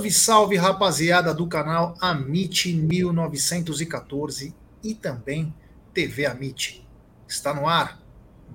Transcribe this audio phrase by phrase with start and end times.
[0.00, 5.54] Salve, salve, rapaziada do canal Amit 1914 e também
[5.92, 6.88] TV Amit.
[7.28, 8.00] Está no ar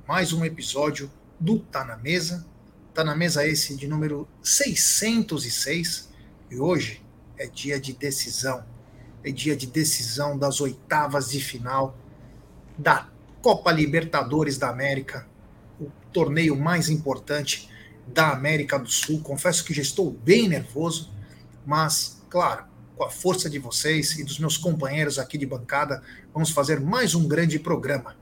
[0.07, 2.43] mais um episódio do Tá na Mesa.
[2.95, 6.09] Tá na mesa esse de número 606
[6.49, 7.03] e hoje
[7.37, 8.63] é dia de decisão.
[9.23, 11.95] É dia de decisão das oitavas de final
[12.75, 13.07] da
[13.43, 15.27] Copa Libertadores da América,
[15.79, 17.69] o torneio mais importante
[18.07, 19.21] da América do Sul.
[19.21, 21.13] Confesso que já estou bem nervoso,
[21.65, 22.65] mas, claro,
[22.95, 26.01] com a força de vocês e dos meus companheiros aqui de bancada,
[26.33, 28.15] vamos fazer mais um grande programa.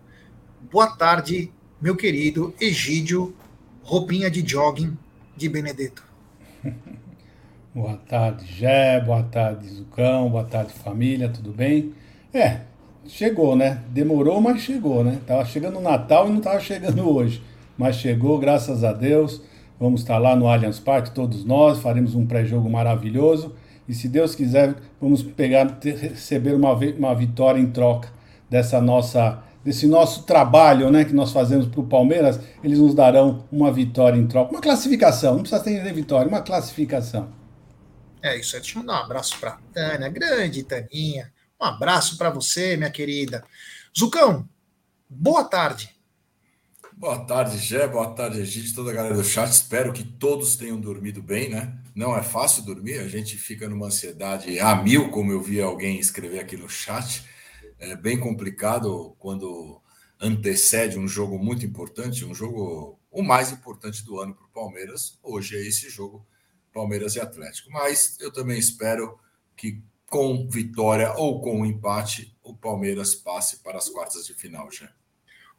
[0.71, 3.35] Boa tarde, meu querido Egídio,
[3.83, 4.97] roupinha de jogging
[5.35, 6.03] de Benedetto.
[7.75, 11.91] Boa tarde, Gé, boa tarde, Zucão, boa tarde, família, tudo bem?
[12.31, 12.59] É,
[13.03, 13.81] chegou, né?
[13.89, 15.19] Demorou, mas chegou, né?
[15.25, 17.41] Tava chegando o Natal e não tava chegando hoje,
[17.75, 19.41] mas chegou, graças a Deus.
[19.79, 23.55] Vamos estar lá no Allianz Parque, todos nós, faremos um pré-jogo maravilhoso.
[23.87, 28.09] E se Deus quiser, vamos pegar, ter, receber uma, uma vitória em troca
[28.49, 32.39] dessa nossa, desse nosso trabalho né, que nós fazemos para o Palmeiras.
[32.63, 34.51] Eles nos darão uma vitória em troca.
[34.51, 37.29] Uma classificação, não precisa ter vitória, uma classificação.
[38.21, 38.61] É isso aí.
[38.61, 41.33] Deixa eu mandar um abraço para Tânia, grande Taninha.
[41.59, 43.43] Um abraço para você, minha querida.
[43.97, 44.47] Zucão,
[45.09, 45.89] boa tarde.
[46.97, 47.87] Boa tarde, Gé.
[47.87, 49.51] Boa tarde, Egito, toda a galera do chat.
[49.51, 51.77] Espero que todos tenham dormido bem, né?
[51.95, 55.99] Não é fácil dormir, a gente fica numa ansiedade a mil, como eu vi alguém
[55.99, 57.25] escrever aqui no chat.
[57.79, 59.81] É bem complicado quando
[60.19, 65.19] antecede um jogo muito importante, um jogo o mais importante do ano para o Palmeiras.
[65.21, 66.25] Hoje é esse jogo,
[66.71, 67.69] Palmeiras e Atlético.
[67.71, 69.19] Mas eu também espero
[69.55, 74.89] que com vitória ou com empate, o Palmeiras passe para as quartas de final, já.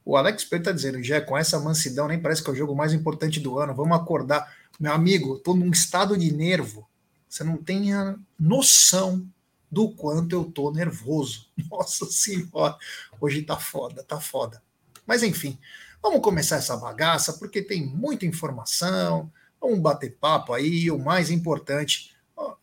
[0.05, 2.75] O Alex Pedro está dizendo, já com essa mansidão, nem parece que é o jogo
[2.75, 3.75] mais importante do ano.
[3.75, 4.55] Vamos acordar.
[4.79, 6.87] Meu amigo, estou num estado de nervo.
[7.29, 9.27] Você não tem a noção
[9.71, 11.49] do quanto eu tô nervoso.
[11.71, 12.77] Nossa senhora,
[13.21, 14.63] hoje tá foda, tá foda.
[15.07, 15.59] Mas enfim,
[16.03, 19.33] vamos começar essa bagaça, porque tem muita informação.
[19.61, 20.91] Vamos bater papo aí.
[20.91, 22.15] O mais importante,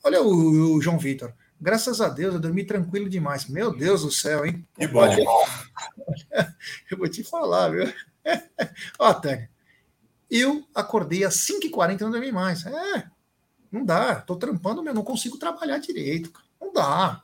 [0.04, 1.34] olha o, o João Vitor.
[1.62, 3.46] Graças a Deus, eu dormi tranquilo demais.
[3.46, 4.68] Meu Deus do céu, hein?
[4.74, 5.06] Que bom.
[6.90, 7.94] Eu vou te falar, viu?
[8.98, 9.50] Ó, Tânia,
[10.30, 12.66] eu acordei às 5h40 e não dormi mais.
[12.66, 13.10] É,
[13.72, 14.16] não dá.
[14.22, 16.32] Tô trampando, meu, não consigo trabalhar direito.
[16.60, 17.22] Não dá.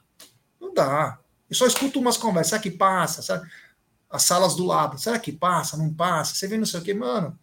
[0.60, 1.20] Não dá.
[1.50, 2.50] Eu só escuto umas conversas.
[2.50, 3.22] Será que passa?
[3.22, 3.50] Sabe?
[4.10, 5.00] As salas do lado.
[5.00, 5.78] Será que passa?
[5.78, 6.36] Não passa?
[6.36, 6.94] Você vê não sei o quê.
[6.94, 7.38] Mano,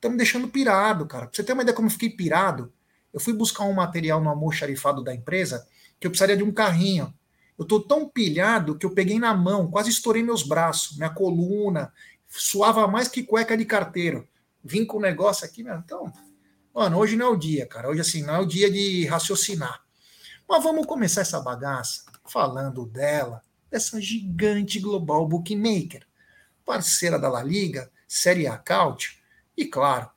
[0.00, 1.26] tá me deixando pirado, cara.
[1.26, 2.72] Pra você ter uma ideia como eu fiquei pirado,
[3.12, 5.66] eu fui buscar um material no almoxarifado da empresa
[6.00, 7.14] que eu precisaria de um carrinho.
[7.58, 11.92] Eu tô tão pilhado que eu peguei na mão, quase estourei meus braços, minha coluna,
[12.26, 14.26] suava mais que cueca de carteiro.
[14.64, 15.76] Vim com o negócio aqui, meu.
[15.76, 16.10] Então,
[16.74, 17.90] mano, hoje não é o dia, cara.
[17.90, 19.82] Hoje, assim, não é o dia de raciocinar.
[20.48, 26.06] Mas vamos começar essa bagaça falando dela, dessa gigante global bookmaker,
[26.64, 29.22] parceira da La Liga, Série A Caute,
[29.56, 30.10] e claro,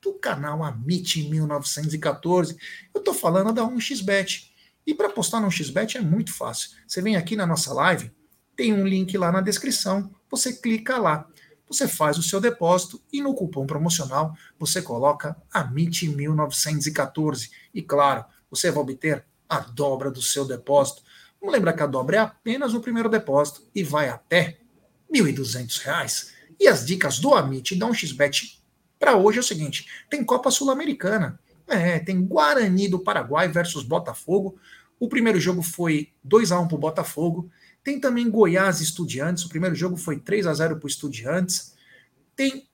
[0.00, 2.56] do canal Amit 1914.
[2.94, 4.53] Eu tô falando da 1xBet
[4.86, 6.70] e para postar no XBET é muito fácil.
[6.86, 8.12] Você vem aqui na nossa live,
[8.56, 11.26] tem um link lá na descrição, você clica lá.
[11.66, 17.50] Você faz o seu depósito e no cupom promocional você coloca AMIT1914.
[17.72, 21.02] E claro, você vai obter a dobra do seu depósito.
[21.40, 24.58] Vamos lembrar que a dobra é apenas no primeiro depósito e vai até
[25.12, 26.32] R$ 1.200.
[26.60, 28.58] E as dicas do Amit da 1xBet
[28.98, 31.40] para hoje é o seguinte: tem Copa Sul-Americana.
[31.66, 34.58] É, tem Guarani do Paraguai versus Botafogo.
[34.98, 37.50] O primeiro jogo foi 2 a 1 para o Botafogo.
[37.82, 39.44] Tem também Goiás e Estudiantes.
[39.44, 41.74] O primeiro jogo foi 3 a 0 para o Estudiantes.
[42.36, 42.66] Tem.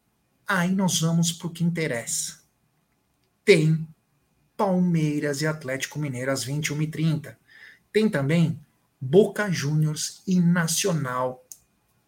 [0.47, 2.41] Aí nós vamos para o que interessa.
[3.45, 3.87] Tem
[4.57, 7.37] Palmeiras e Atlético Mineiro às 21h30.
[7.93, 8.61] Tem também
[9.01, 11.45] Boca Juniors e Nacional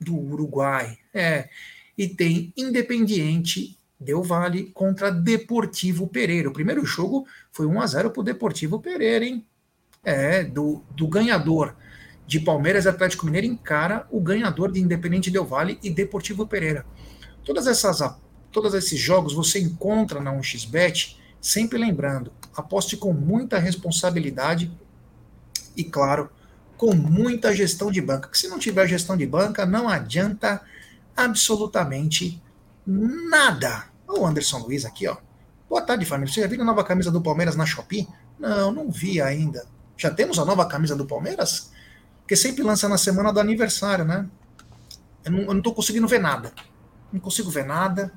[0.01, 0.99] do Uruguai.
[1.15, 1.49] É.
[1.97, 6.49] E tem Independiente Deu Vale contra Deportivo Pereira.
[6.49, 9.47] O primeiro jogo foi 1 a 0 para o Deportivo Pereira, hein?
[10.05, 11.77] É, do, do ganhador
[12.27, 16.85] de Palmeiras Atlético Mineiro encara o ganhador de Independente Del Vale e Deportivo Pereira.
[17.45, 18.01] Todas essas,
[18.51, 24.73] todos esses jogos você encontra na 1xBet, sempre lembrando, aposte com muita responsabilidade
[25.77, 26.31] e, claro,
[26.77, 28.29] com muita gestão de banca.
[28.29, 30.63] Porque se não tiver gestão de banca, não adianta
[31.17, 32.43] absolutamente
[32.87, 33.92] nada.
[34.15, 35.17] O Anderson Luiz aqui, ó.
[35.69, 36.33] Boa tarde, família.
[36.33, 38.07] Você já viu a nova camisa do Palmeiras na Shopee?
[38.39, 39.67] Não, não vi ainda.
[39.97, 41.71] Já temos a nova camisa do Palmeiras?
[42.21, 44.29] Porque sempre lança na semana do aniversário, né?
[45.25, 46.53] Eu não, eu não tô conseguindo ver nada.
[47.11, 48.13] Não consigo ver nada.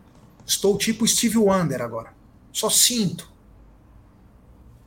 [0.45, 2.13] Estou tipo Steve Wonder agora.
[2.51, 3.31] Só sinto.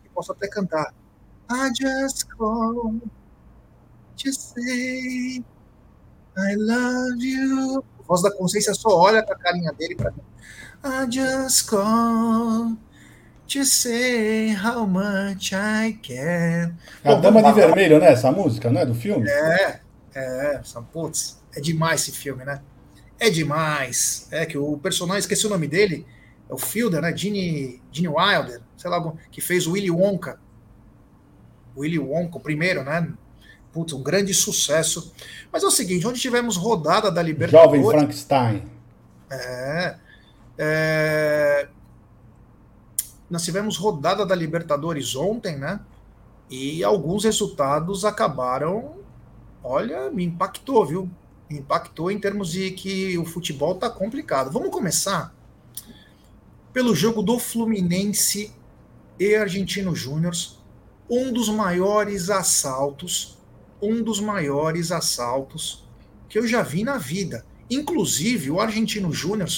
[0.05, 0.93] E posso até cantar.
[1.51, 3.01] I just call
[4.17, 5.43] to say
[6.37, 7.85] I love you.
[8.01, 10.23] A voz da consciência só olha pra carinha dele pra mim.
[10.85, 12.77] I just call
[13.49, 16.73] to say how much I care.
[17.03, 18.13] É a Dama de Vermelho, né?
[18.13, 18.87] Essa música, não é?
[18.87, 19.29] Do filme?
[19.29, 19.81] É,
[20.15, 20.61] é.
[20.93, 22.61] Putz, é demais esse filme, né?
[23.19, 24.29] É demais.
[24.31, 26.07] É que o personagem, esqueci o nome dele,
[26.49, 27.17] é o Fielder, né?
[27.17, 30.39] Gene, Gene Wilder, sei lá, que fez o Willy Wonka.
[31.77, 33.09] Willy Wonka, o primeiro, né?
[33.73, 35.13] Putz, um grande sucesso.
[35.53, 37.83] Mas é o seguinte, onde tivemos rodada da Libertadores...
[37.83, 38.65] Jovem Frankenstein.
[39.31, 39.97] É,
[40.59, 41.69] é,
[43.31, 45.81] nós tivemos rodada da Libertadores ontem, né?
[46.51, 48.97] E alguns resultados acabaram.
[49.63, 51.11] Olha, me impactou, viu?
[51.49, 54.51] Me impactou em termos de que o futebol tá complicado.
[54.51, 55.35] Vamos começar
[56.73, 58.53] pelo jogo do Fluminense
[59.19, 60.35] e Argentino Júnior,
[61.11, 63.39] um dos maiores assaltos,
[63.81, 65.85] um dos maiores assaltos
[66.29, 67.45] que eu já vi na vida.
[67.71, 69.49] Inclusive, o Argentino Júnior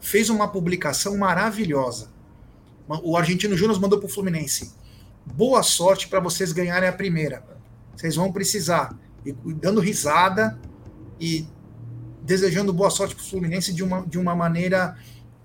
[0.00, 2.10] fez uma publicação maravilhosa.
[3.02, 4.72] O Argentino Júnior mandou para o Fluminense.
[5.26, 7.42] Boa sorte para vocês ganharem a primeira.
[7.94, 8.96] Vocês vão precisar.
[9.26, 10.58] E dando risada
[11.20, 11.46] e
[12.22, 14.96] desejando boa sorte para o Fluminense de uma, de uma maneira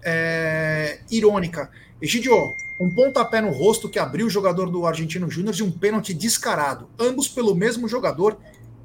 [0.04, 1.70] é, irônica.
[2.02, 2.34] Egidio,
[2.80, 6.90] um pontapé no rosto que abriu o jogador do Argentino Júnior e um pênalti descarado.
[7.00, 8.38] Ambos pelo mesmo jogador.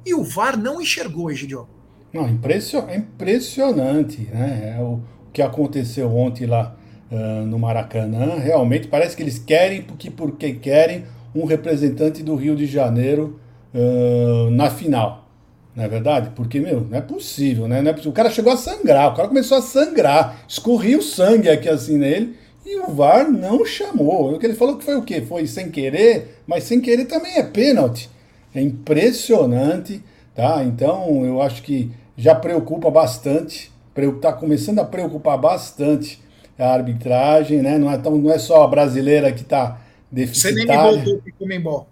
[0.05, 1.67] E o VAR não enxergou, Egidio.
[2.13, 4.75] Não, impressionante, né?
[4.77, 5.01] É o
[5.31, 6.75] que aconteceu ontem lá
[7.11, 8.35] uh, no Maracanã.
[8.37, 13.39] Realmente parece que eles querem, porque, porque querem, um representante do Rio de Janeiro
[13.73, 15.29] uh, na final.
[15.75, 16.31] Não é verdade?
[16.35, 17.81] Porque, meu, não é possível, né?
[17.81, 18.11] Não é possível.
[18.11, 21.97] O cara chegou a sangrar, o cara começou a sangrar, escorria o sangue aqui assim
[21.97, 22.35] nele,
[22.65, 24.33] e o VAR não chamou.
[24.33, 25.21] O que ele falou que foi o quê?
[25.21, 28.09] Foi sem querer, mas sem querer também é pênalti.
[28.53, 30.03] É impressionante,
[30.35, 30.63] tá?
[30.63, 36.21] Então, eu acho que já preocupa bastante, está começando a preocupar bastante
[36.57, 37.77] a arbitragem, né?
[37.77, 39.79] Não é, tão, não é só a brasileira que está
[40.11, 40.65] deficitária.
[40.65, 41.87] Você nem voltou Comembol.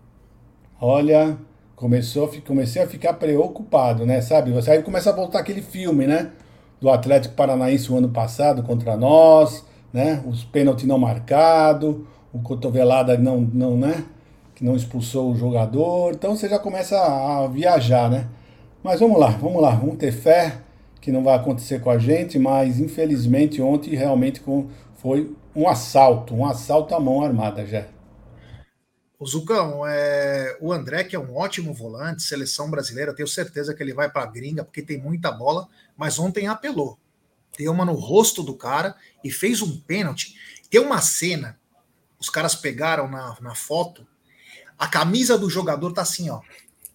[0.80, 1.38] Olha,
[1.76, 4.22] começou, comecei a ficar preocupado, né?
[4.22, 4.52] Sabe?
[4.52, 6.32] Você aí começa a voltar aquele filme, né?
[6.80, 10.22] Do Atlético Paranaense o ano passado contra nós, né?
[10.28, 11.96] Os pênaltis não marcados,
[12.32, 14.04] o cotovelada não, não, né?
[14.54, 16.14] Que não expulsou o jogador.
[16.14, 18.28] Então você já começa a viajar, né?
[18.84, 20.67] Mas vamos lá, vamos lá, vamos ter fé
[21.00, 24.42] que não vai acontecer com a gente, mas infelizmente ontem realmente
[24.98, 27.88] foi um assalto, um assalto à mão armada já.
[29.20, 33.82] O Zucão, é, o André, que é um ótimo volante, seleção brasileira, tenho certeza que
[33.82, 35.68] ele vai para a gringa, porque tem muita bola,
[35.98, 37.00] mas ontem apelou.
[37.58, 40.36] Deu uma no rosto do cara e fez um pênalti.
[40.70, 41.60] Tem uma cena,
[42.20, 44.06] os caras pegaram na, na foto,
[44.78, 46.42] a camisa do jogador tá assim, ó,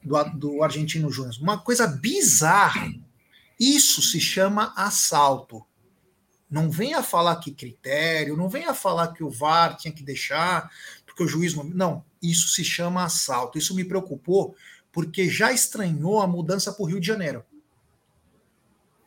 [0.00, 1.34] do, do Argentino Júnior.
[1.40, 2.88] Uma coisa bizarra.
[3.62, 5.64] Isso se chama assalto.
[6.50, 10.68] Não venha falar que critério, não venha falar que o VAR tinha que deixar,
[11.06, 11.62] porque o juiz não.
[11.62, 13.56] Não, isso se chama assalto.
[13.56, 14.56] Isso me preocupou,
[14.90, 17.44] porque já estranhou a mudança para o Rio de Janeiro.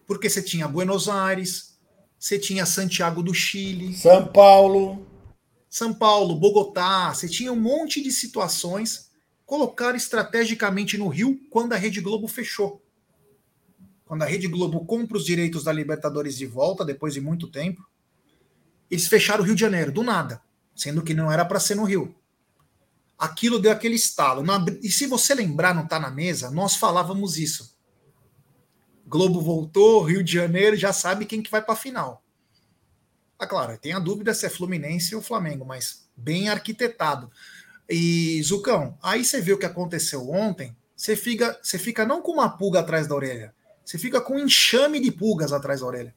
[0.08, 1.78] Porque você tinha Buenos Aires,
[2.18, 5.06] você tinha Santiago do Chile, São Paulo.
[5.70, 9.12] São Paulo, Bogotá, você tinha um monte de situações.
[9.46, 12.85] Colocaram estrategicamente no Rio quando a Rede Globo fechou
[14.06, 17.84] quando a Rede Globo compra os direitos da Libertadores de volta, depois de muito tempo,
[18.90, 20.42] eles fecharam o Rio de Janeiro, do nada,
[20.76, 22.16] sendo que não era para ser no Rio.
[23.18, 24.44] Aquilo deu aquele estalo.
[24.84, 27.76] E se você lembrar, não está na mesa, nós falávamos isso.
[29.08, 32.24] Globo voltou, Rio de Janeiro, já sabe quem que vai para a final.
[33.40, 37.32] Ah, claro, tem a dúvida se é Fluminense ou Flamengo, mas bem arquitetado.
[37.90, 42.34] E, Zucão, aí você vê o que aconteceu ontem, você fica, você fica não com
[42.34, 43.55] uma pulga atrás da orelha,
[43.86, 46.16] você fica com um enxame de pulgas atrás da orelha.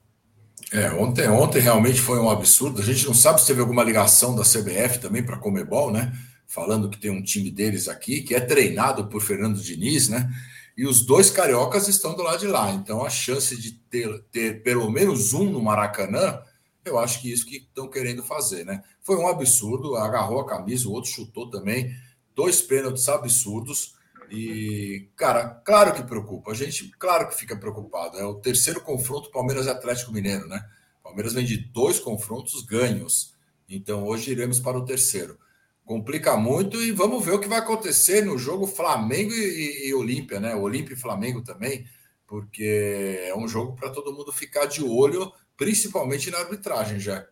[0.72, 2.80] É, ontem, ontem realmente foi um absurdo.
[2.80, 6.12] A gente não sabe se teve alguma ligação da CBF também para Comebol, né?
[6.46, 10.30] Falando que tem um time deles aqui, que é treinado por Fernando Diniz, né?
[10.76, 12.70] E os dois cariocas estão do lado de lá.
[12.72, 16.40] Então a chance de ter, ter pelo menos um no Maracanã,
[16.84, 18.82] eu acho que isso que estão querendo fazer, né?
[19.02, 21.94] Foi um absurdo, agarrou a camisa, o outro chutou também.
[22.34, 23.94] Dois pênaltis absurdos.
[24.30, 26.50] E, cara, claro que preocupa.
[26.50, 28.18] A gente, claro que fica preocupado.
[28.18, 30.62] É o terceiro confronto Palmeiras e Atlético Mineiro, né?
[31.02, 33.34] Palmeiras vem de dois confrontos ganhos.
[33.68, 35.38] Então, hoje iremos para o terceiro.
[35.84, 40.38] Complica muito e vamos ver o que vai acontecer no jogo Flamengo e, e, Olímpia,
[40.38, 40.54] né?
[40.54, 41.86] Olímpia e Flamengo também,
[42.26, 47.26] porque é um jogo para todo mundo ficar de olho, principalmente na arbitragem já.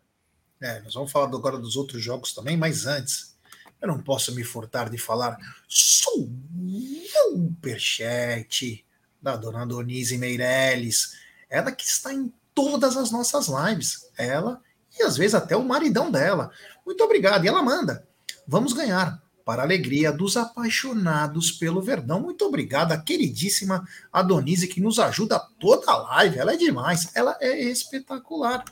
[0.60, 3.35] É, nós vamos falar agora dos outros jogos também, mas antes,
[3.80, 5.38] eu não posso me furtar de falar
[7.28, 8.84] superchat
[9.20, 11.12] da dona Donise Meirelles.
[11.48, 14.10] Ela que está em todas as nossas lives.
[14.16, 14.60] Ela
[14.98, 16.50] e às vezes até o maridão dela.
[16.84, 17.44] Muito obrigado.
[17.44, 18.06] E ela manda.
[18.46, 19.22] Vamos ganhar.
[19.44, 22.20] Para a alegria dos apaixonados pelo Verdão.
[22.20, 26.38] Muito obrigada, queridíssima Adonise, que nos ajuda toda a live.
[26.38, 27.10] Ela é demais.
[27.14, 28.64] Ela é espetacular.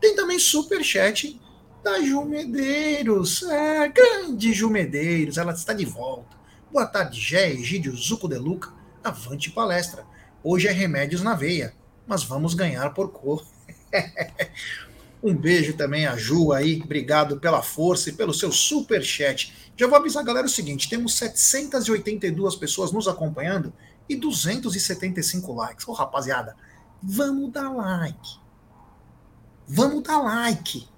[0.00, 1.40] Tem também super chat
[1.82, 3.42] da Ju Medeiros.
[3.42, 5.38] É, grande Ju Medeiros.
[5.38, 6.36] Ela está de volta.
[6.70, 8.72] Boa tarde, Gé, Egídio, Zuco de Luca.
[9.02, 10.04] Avante palestra.
[10.42, 11.74] Hoje é remédios na veia,
[12.06, 13.44] mas vamos ganhar por cor.
[15.22, 19.52] um beijo também a Ju aí, obrigado pela força e pelo seu super chat.
[19.76, 23.72] Já vou avisar a galera o seguinte, temos 782 pessoas nos acompanhando
[24.08, 25.88] e 275 likes.
[25.88, 26.56] Ô rapaziada,
[27.02, 28.38] vamos dar like.
[29.66, 30.88] Vamos dar like.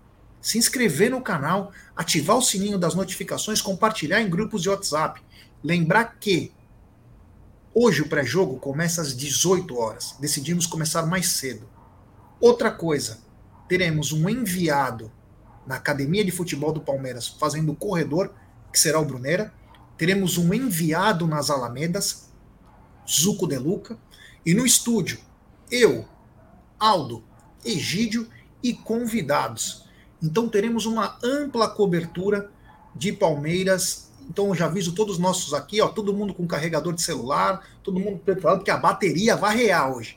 [0.40, 5.23] Se inscrever no canal, ativar o sininho das notificações, compartilhar em grupos de WhatsApp.
[5.62, 6.52] Lembrar que
[7.73, 10.16] Hoje o pré-jogo começa às 18 horas.
[10.18, 11.68] Decidimos começar mais cedo.
[12.40, 13.20] Outra coisa,
[13.68, 15.12] teremos um enviado
[15.64, 18.35] na Academia de Futebol do Palmeiras fazendo o corredor,
[18.73, 19.54] que será o Bruneira.
[19.97, 22.28] Teremos um enviado nas Alamedas,
[23.09, 23.97] Zuco de Luca.
[24.44, 25.20] E no estúdio,
[25.70, 26.09] eu,
[26.76, 27.23] Aldo,
[27.64, 28.28] Egídio
[28.61, 29.88] e convidados.
[30.23, 32.50] Então teremos uma ampla cobertura
[32.95, 36.93] de Palmeiras então eu já aviso todos os nossos aqui, ó, todo mundo com carregador
[36.93, 40.17] de celular, todo mundo preparado, que a bateria vai rear hoje.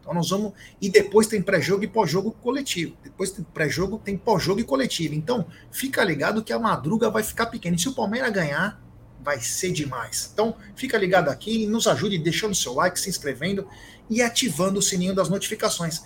[0.00, 0.52] Então nós vamos.
[0.80, 2.96] E depois tem pré-jogo e pós-jogo coletivo.
[3.04, 5.14] Depois tem pré-jogo, tem pós-jogo e coletivo.
[5.14, 7.76] Então, fica ligado que a madruga vai ficar pequena.
[7.76, 8.82] E se o Palmeiras ganhar,
[9.22, 10.28] vai ser demais.
[10.32, 13.64] Então, fica ligado aqui e nos ajude deixando seu like, se inscrevendo
[14.10, 16.02] e ativando o sininho das notificações.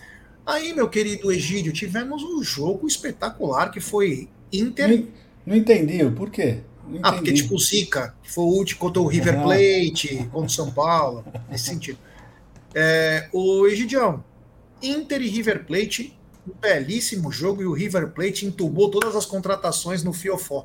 [0.46, 4.88] Aí, meu querido Egídio, tivemos um jogo espetacular que foi Inter.
[4.88, 5.08] Não,
[5.44, 6.60] não entendi, por quê?
[7.02, 10.50] Ah, porque tipo o Zica, que foi o último contra o River Plate, contra o
[10.50, 11.98] São Paulo, nesse sentido.
[12.72, 14.22] É, o Egidião,
[14.80, 16.16] Inter e River Plate,
[16.48, 20.64] um belíssimo jogo, e o River Plate entubou todas as contratações no Fiofó.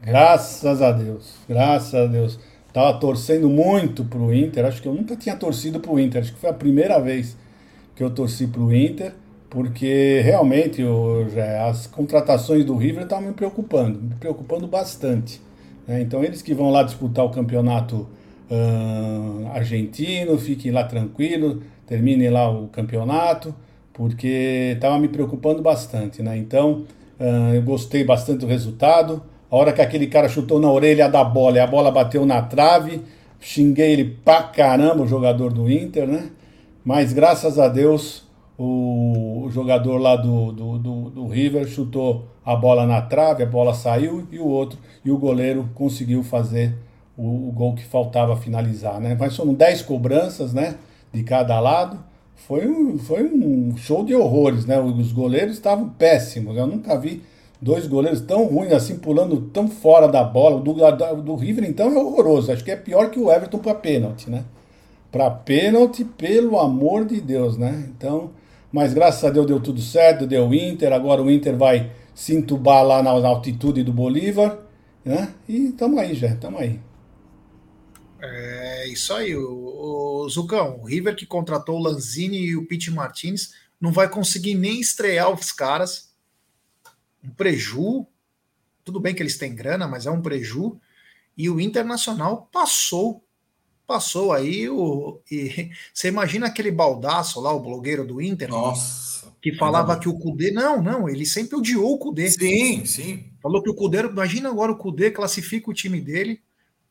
[0.00, 2.40] Graças a Deus, graças a Deus.
[2.72, 6.40] Tava torcendo muito pro Inter, acho que eu nunca tinha torcido pro Inter, acho que
[6.40, 7.36] foi a primeira vez
[8.02, 9.12] que eu torci pro Inter,
[9.48, 10.82] porque realmente
[11.32, 15.40] já, as contratações do River estavam me preocupando, me preocupando bastante.
[15.86, 16.00] Né?
[16.00, 18.08] Então eles que vão lá disputar o campeonato
[18.50, 23.54] uh, argentino, fiquem lá tranquilo, terminem lá o campeonato,
[23.92, 26.22] porque estava me preocupando bastante.
[26.22, 26.36] Né?
[26.38, 26.84] Então
[27.20, 29.22] uh, eu gostei bastante do resultado.
[29.48, 32.40] A hora que aquele cara chutou na orelha da bola e a bola bateu na
[32.42, 33.02] trave,
[33.38, 36.30] xinguei ele pra caramba, o jogador do Inter, né?
[36.84, 38.24] Mas graças a Deus
[38.58, 43.74] o, jogador lá do, do, do, do, River chutou a bola na trave, a bola
[43.74, 46.74] saiu e o outro, e o goleiro conseguiu fazer
[47.16, 49.16] o, o gol que faltava finalizar, né?
[49.18, 50.76] Mas foram 10 cobranças, né?
[51.12, 51.98] De cada lado.
[52.34, 54.80] Foi um, foi um show de horrores, né?
[54.80, 56.56] Os goleiros estavam péssimos.
[56.56, 57.22] Eu nunca vi
[57.60, 60.60] dois goleiros tão ruins assim, pulando tão fora da bola.
[60.60, 60.74] Do,
[61.22, 62.50] do River, então, é horroroso.
[62.50, 64.44] Acho que é pior que o Everton para pênalti, né?
[65.12, 67.88] Para pênalti, pelo amor de Deus, né?
[67.94, 68.32] Então,
[68.72, 72.82] mas graças a Deus deu tudo certo, deu Inter, agora o Inter vai se entubar
[72.82, 74.58] lá na, altitude do Bolívar,
[75.04, 75.34] né?
[75.46, 76.80] E estamos aí já, estamos aí.
[78.20, 82.90] É isso aí, o, o, Zucão, o River que contratou o Lanzini e o Pete
[82.90, 86.14] Martins não vai conseguir nem estrear os caras.
[87.22, 88.06] Um preju,
[88.84, 90.80] tudo bem que eles têm grana, mas é um preju.
[91.36, 93.24] E o Internacional passou
[93.86, 95.20] passou aí o.
[95.30, 98.48] E, você imagina aquele baldaço lá, o blogueiro do Inter?
[98.48, 99.32] Nossa.
[99.40, 100.50] Que falava que o Cudê.
[100.50, 102.30] Não, não, ele sempre odiou o Cudê.
[102.30, 103.24] Sim, sim.
[103.42, 104.00] Falou que o Cudê.
[104.00, 106.40] Imagina agora o Cudê classifica o time dele.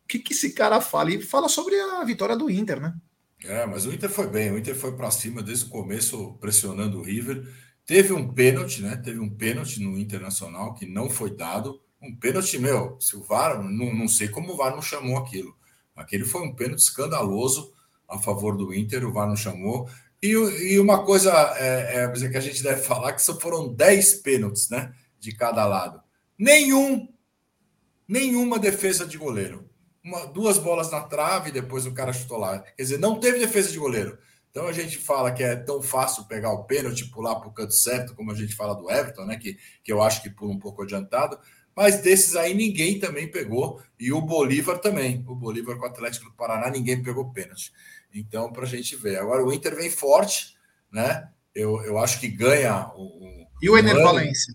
[0.04, 1.12] O que, que esse cara fala?
[1.12, 2.94] E fala sobre a vitória do Inter, né?
[3.46, 4.52] É, mas o Inter foi bem.
[4.52, 7.48] O Inter foi para cima desde o começo, pressionando o River.
[7.86, 8.96] Teve um pênalti, né?
[8.98, 11.82] Teve um pênalti no Internacional que não foi dado.
[12.02, 15.56] Um pênalti, meu, se o VAR, não, não sei como o VAR não chamou aquilo.
[16.02, 17.74] Aquele foi um pênalti escandaloso
[18.08, 19.90] a favor do Inter, o VAR não chamou.
[20.22, 24.70] E, e uma coisa é, é, que a gente deve falar que foram 10 pênaltis
[24.70, 26.02] né, de cada lado.
[26.38, 27.08] Nenhum,
[28.08, 29.70] nenhuma defesa de goleiro.
[30.04, 32.60] Uma, duas bolas na trave, depois o cara chutou lá.
[32.60, 34.18] Quer dizer, não teve defesa de goleiro.
[34.50, 37.74] Então a gente fala que é tão fácil pegar o pênalti, pular para o canto
[37.74, 39.38] certo, como a gente fala do Everton, né?
[39.38, 41.40] Que, que eu acho que pula um pouco adiantado
[41.76, 45.24] mas desses aí ninguém também pegou, e o Bolívar também.
[45.28, 47.72] O Bolívar com o Atlético do Paraná, ninguém pegou pênalti.
[48.14, 49.18] Então, para a gente ver.
[49.18, 50.56] Agora, o Inter vem forte,
[50.92, 51.30] né?
[51.56, 53.46] Eu, eu acho que ganha o.
[53.62, 54.54] E o Ener Valência?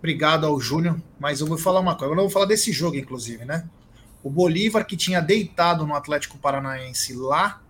[0.00, 2.12] Obrigado ao Júnior, mas eu vou falar uma coisa.
[2.12, 3.68] Eu não vou falar desse jogo, inclusive, né?
[4.20, 7.61] O Bolívar, que tinha deitado no Atlético Paranaense lá,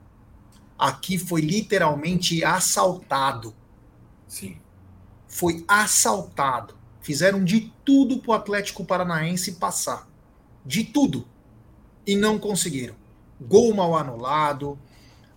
[0.83, 3.55] aqui foi literalmente assaltado.
[4.27, 4.57] Sim.
[5.29, 6.75] Foi assaltado.
[7.01, 10.09] Fizeram de tudo pro Atlético Paranaense passar.
[10.67, 11.25] De tudo.
[12.05, 12.97] E não conseguiram.
[13.41, 14.77] Gol mal anulado,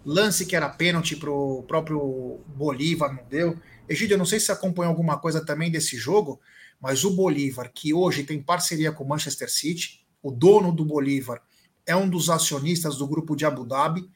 [0.04, 3.56] lance que era pênalti pro próprio Bolívar, não deu.
[3.88, 6.42] Egídio, eu não sei se você acompanhou alguma coisa também desse jogo,
[6.82, 11.40] mas o Bolívar, que hoje tem parceria com o Manchester City, o dono do Bolívar
[11.86, 14.10] é um dos acionistas do grupo de Abu Dhabi.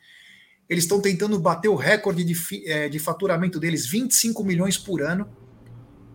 [0.69, 2.35] Eles estão tentando bater o recorde de,
[2.69, 5.27] é, de faturamento deles, 25 milhões por ano,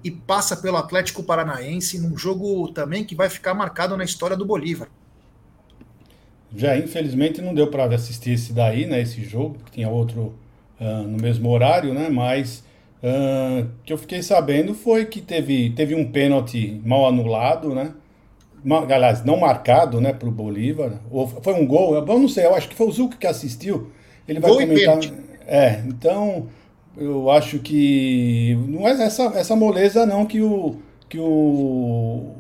[0.05, 4.45] e passa pelo Atlético Paranaense num jogo também que vai ficar marcado na história do
[4.45, 4.89] Bolívar.
[6.55, 9.01] Já, infelizmente, não deu para assistir esse daí, né?
[9.01, 10.35] Esse jogo, que tinha outro
[10.81, 12.09] uh, no mesmo horário, né?
[12.09, 12.63] Mas
[13.03, 17.93] o uh, que eu fiquei sabendo foi que teve, teve um pênalti mal anulado, né?
[18.91, 21.01] aliás, não marcado, né, para o Bolívar.
[21.11, 23.91] Ou foi um gol, eu não sei, eu acho que foi o Zuco que assistiu.
[24.29, 24.99] Ele vai gol comentar.
[25.47, 26.47] É, então
[26.97, 30.77] eu acho que não é essa, essa moleza não que o
[31.09, 32.33] que o,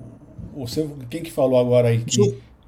[0.56, 2.20] o seu, quem que falou agora aí que,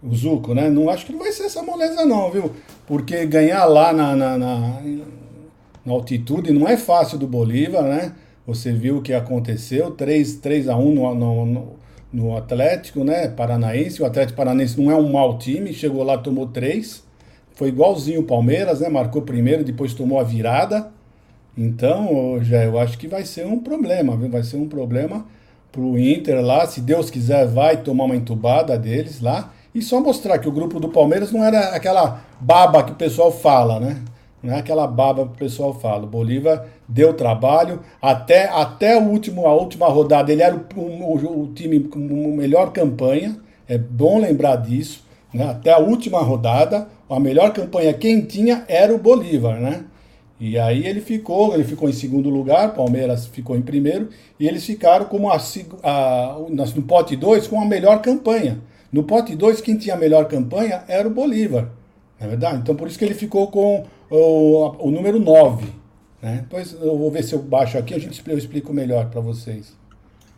[0.03, 0.69] o Zuco, né?
[0.69, 2.53] Não acho que não vai ser essa moleza não, viu?
[2.87, 4.83] Porque ganhar lá na, na, na,
[5.85, 8.13] na altitude não é fácil do Bolívar, né?
[8.47, 11.77] Você viu o que aconteceu, 3, 3 a 1 no, no, no
[12.13, 14.03] no Atlético, né, Paranaense.
[14.03, 17.05] O Atlético Paranaense não é um mau time, chegou lá, tomou três.
[17.57, 18.89] Foi igualzinho o Palmeiras, né?
[18.91, 20.93] Marcou primeiro, depois tomou a virada.
[21.57, 24.29] Então, já eu acho que vai ser um problema, viu?
[24.29, 25.25] Vai ser um problema
[25.73, 26.67] pro Inter lá.
[26.67, 29.55] Se Deus quiser, vai tomar uma entubada deles lá.
[29.75, 33.33] E só mostrar que o grupo do Palmeiras não era aquela baba que o pessoal
[33.33, 34.03] fala, né?
[34.43, 36.05] Não é aquela baba que o pessoal fala.
[36.05, 37.81] O Bolívar deu trabalho.
[38.03, 41.99] Até, até o último, a última rodada, ele era o, o, o time com
[42.37, 43.35] melhor campanha.
[43.67, 45.06] É bom lembrar disso.
[45.33, 45.45] Né?
[45.45, 49.85] Até a última rodada, a melhor campanha quem tinha era o Bolívar, né?
[50.39, 54.65] E aí ele ficou, ele ficou em segundo lugar, Palmeiras ficou em primeiro, e eles
[54.67, 55.39] ficaram como a,
[55.83, 58.61] a, no pote 2 com a melhor campanha.
[58.93, 61.71] No pote 2, quem tinha a melhor campanha era o Bolívar.
[62.21, 62.59] Não é verdade?
[62.59, 65.67] Então por isso que ele ficou com o, o número 9.
[66.21, 66.41] Né?
[66.43, 69.75] Depois eu vou ver se eu baixo aqui, a gente eu explico melhor para vocês.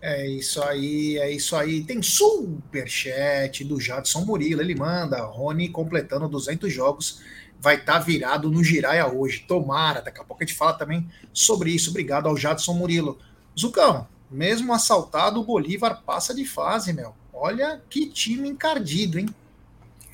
[0.01, 1.83] É isso aí, é isso aí.
[1.83, 4.61] Tem superchat do Jadson Murilo.
[4.61, 7.21] Ele manda, Rony completando 200 jogos,
[7.61, 9.45] vai estar tá virado no Giraia hoje.
[9.47, 11.91] Tomara, daqui a pouco a gente fala também sobre isso.
[11.91, 13.19] Obrigado ao Jadson Murilo.
[13.59, 17.15] Zucão, mesmo assaltado, o Bolívar passa de fase, meu.
[17.33, 19.29] Olha que time encardido, hein?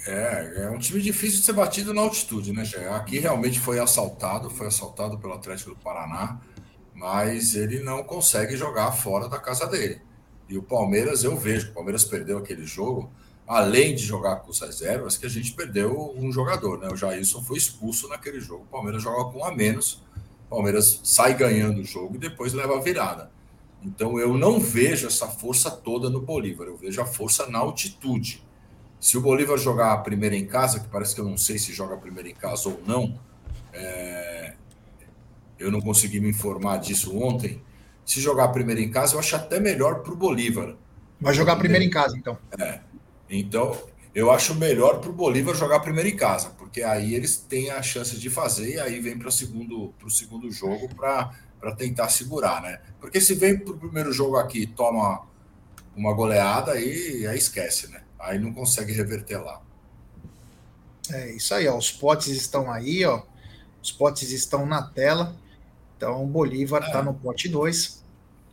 [0.07, 2.85] É, é um time difícil de ser batido na altitude, né, Gê?
[2.89, 6.39] Aqui realmente foi assaltado, foi assaltado pelo Atlético do Paraná,
[6.95, 10.01] mas ele não consegue jogar fora da casa dele.
[10.49, 13.11] E o Palmeiras, eu vejo o Palmeiras perdeu aquele jogo,
[13.47, 16.89] além de jogar com os reservas, que a gente perdeu um jogador, né?
[16.89, 18.65] O Jailson foi expulso naquele jogo.
[18.65, 20.03] O Palmeiras joga com um a menos,
[20.47, 23.31] o Palmeiras sai ganhando o jogo e depois leva a virada.
[23.83, 28.43] Então eu não vejo essa força toda no Bolívar, eu vejo a força na altitude.
[28.99, 31.73] Se o Bolívar jogar a primeira em casa, que parece que eu não sei se
[31.73, 33.19] joga a primeira em casa ou não,
[33.73, 34.44] é...
[35.59, 37.63] eu não consegui me informar disso ontem.
[38.05, 40.77] Se jogar a primeira em casa, eu acho até melhor para o Bolívar.
[41.21, 42.37] Vai jogar a primeira em casa, então.
[42.59, 42.81] É.
[43.31, 43.77] Então,
[44.15, 47.71] eu acho melhor para o Bolívar jogar a primeira em casa, porque aí eles têm
[47.71, 51.33] a chance de fazer e aí vem para o segundo, segundo jogo para
[51.77, 52.81] tentar segurar, né?
[53.01, 55.23] Porque se vem para o primeiro jogo aqui e toma
[55.97, 58.05] uma goleada, aí, aí esquece, né?
[58.25, 59.61] aí não consegue reverter lá.
[61.11, 61.77] É isso aí, ó.
[61.77, 63.23] Os potes estão aí, ó.
[63.83, 65.37] Os potes estão na tela.
[65.97, 67.03] Então o Bolívar está é.
[67.03, 68.03] no pote 2.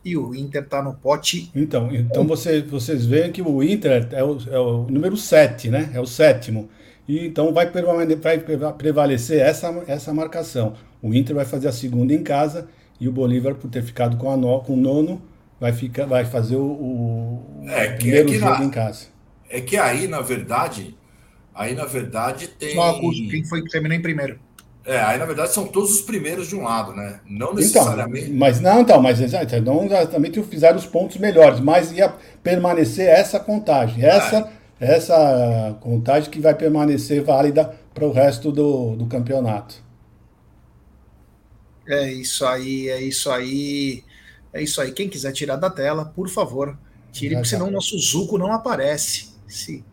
[0.04, 1.50] e o Inter está no pote.
[1.54, 5.90] Então, então você, vocês veem que o Inter é o, é o número 7, né?
[5.94, 6.68] É o sétimo.
[7.06, 7.70] E então vai,
[8.16, 8.38] vai
[8.72, 10.74] prevalecer essa, essa marcação.
[11.00, 12.68] O Inter vai fazer a segunda em casa
[13.00, 15.20] e o Bolívar, por ter ficado com, a no, com o nono,
[15.58, 19.06] vai, ficar, vai fazer o, o é, primeiro é jogo na, em casa.
[19.50, 20.96] É que aí, na verdade,
[21.52, 22.76] aí na verdade tem.
[22.76, 23.28] Curso?
[23.28, 24.38] Quem foi que terminou em primeiro?
[24.84, 27.20] É, aí na verdade são todos os primeiros de um lado, né?
[27.24, 28.26] Não então, necessariamente.
[28.26, 29.20] Então, mas não, então, mas
[29.62, 34.04] não exatamente fizeram os pontos melhores, mas ia permanecer essa contagem.
[34.04, 34.94] Essa, é.
[34.94, 39.82] essa contagem que vai permanecer válida para o resto do, do campeonato.
[41.86, 44.02] É isso aí, é isso aí.
[44.52, 44.92] É isso aí.
[44.92, 46.76] Quem quiser tirar da tela, por favor,
[47.12, 49.30] tire, porque senão o nosso Zuco não aparece.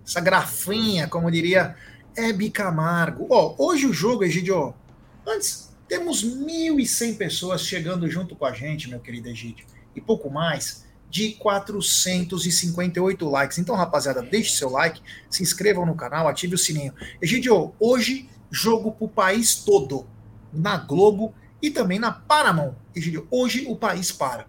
[0.05, 1.75] Essa grafinha, como diria
[2.15, 3.27] Hebe Camargo.
[3.29, 4.73] Ó, hoje o jogo, Egidio,
[5.25, 10.85] antes temos 1.100 pessoas chegando junto com a gente, meu querido Egidio, e pouco mais
[11.09, 13.57] de 458 likes.
[13.57, 16.93] Então, rapaziada, deixe seu like, se inscrevam no canal, ative o sininho.
[17.21, 20.05] Egidio, hoje jogo pro país todo,
[20.53, 22.73] na Globo e também na Paramount.
[22.95, 24.45] Egidio, hoje o país para.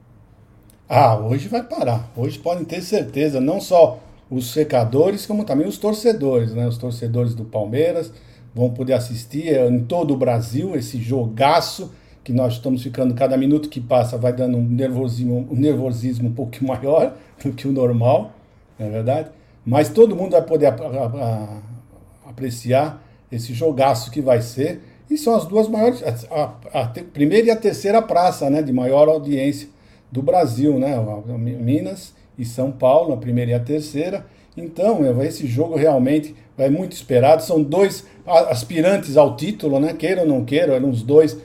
[0.89, 2.11] Ah, hoje vai parar.
[2.17, 6.67] Hoje podem ter certeza, não só os secadores, como também os torcedores, né?
[6.67, 8.13] Os torcedores do Palmeiras
[8.55, 13.69] vão poder assistir em todo o Brasil esse jogaço que nós estamos ficando cada minuto
[13.69, 18.33] que passa vai dando um nervosismo, um nervosismo um pouco maior do que o normal,
[18.79, 19.31] não é verdade?
[19.67, 25.19] Mas todo mundo vai poder a, a, a, apreciar esse jogaço que vai ser e
[25.19, 29.69] são as duas maiores, a, a, primeira e a terceira praça, né, de maior audiência
[30.11, 30.97] do Brasil, né,
[31.37, 34.25] Minas e São Paulo, a primeira e a terceira.
[34.57, 37.43] Então, esse jogo realmente é muito esperado.
[37.43, 39.93] São dois aspirantes ao título, né?
[39.93, 41.39] Queiram ou não queiram, eram os dois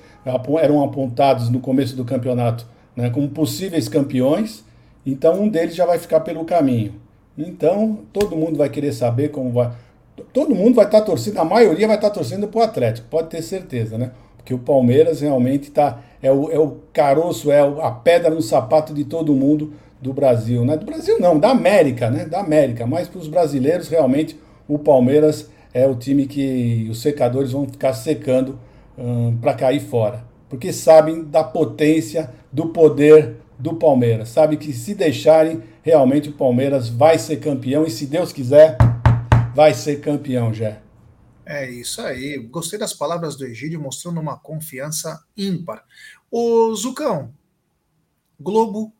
[0.59, 4.63] eram apontados no começo do campeonato né, como possíveis campeões.
[5.05, 6.93] Então, um deles já vai ficar pelo caminho.
[7.37, 9.71] Então, todo mundo vai querer saber como vai.
[10.33, 13.41] Todo mundo vai estar torcendo, a maioria vai estar torcendo para o Atlético, pode ter
[13.41, 14.11] certeza, né?
[14.37, 18.93] Porque o Palmeiras realmente tá, é, o, é o caroço, é a pedra no sapato
[18.93, 20.77] de todo mundo do Brasil, né?
[20.77, 22.25] Do Brasil não, da América, né?
[22.25, 22.85] Da América.
[22.85, 27.93] Mas para os brasileiros, realmente, o Palmeiras é o time que os secadores vão ficar
[27.93, 28.59] secando
[28.97, 30.23] hum, para cair fora.
[30.49, 34.29] Porque sabem da potência, do poder do Palmeiras.
[34.29, 38.77] Sabe que se deixarem, realmente o Palmeiras vai ser campeão e se Deus quiser,
[39.53, 40.77] vai ser campeão, já.
[41.45, 42.37] É isso aí.
[42.37, 45.83] Gostei das palavras do Egídio, mostrando uma confiança ímpar.
[46.31, 47.33] O Zucão,
[48.39, 48.93] Globo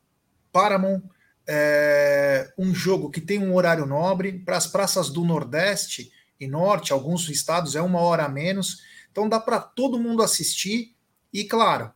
[0.56, 1.02] Paramount,
[1.46, 6.94] é, um jogo que tem um horário nobre, para as praças do Nordeste e Norte,
[6.94, 10.96] alguns estados é uma hora a menos, então dá para todo mundo assistir
[11.34, 11.92] e, claro,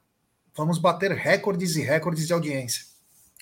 [0.53, 2.83] vamos bater recordes e recordes de audiência.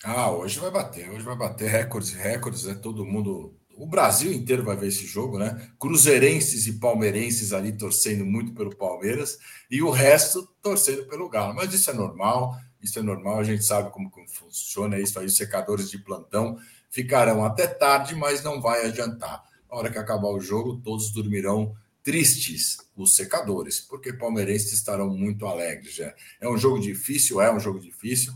[0.04, 3.56] Ah, hoje vai bater, hoje vai bater recordes e recordes, é todo mundo.
[3.76, 5.68] O Brasil inteiro vai ver esse jogo, né?
[5.80, 9.36] Cruzeirenses e palmeirenses ali torcendo muito pelo Palmeiras
[9.68, 11.54] e o resto torcendo pelo Galo.
[11.54, 12.56] Mas isso é normal.
[12.82, 15.26] Isso é normal, a gente sabe como, funciona isso aí.
[15.26, 16.58] Os secadores de plantão
[16.90, 19.44] ficarão até tarde, mas não vai adiantar.
[19.70, 25.46] Na hora que acabar o jogo, todos dormirão tristes, os secadores, porque palmeirenses estarão muito
[25.46, 25.94] alegres.
[25.94, 26.14] Já.
[26.40, 28.32] É um jogo difícil, é um jogo difícil,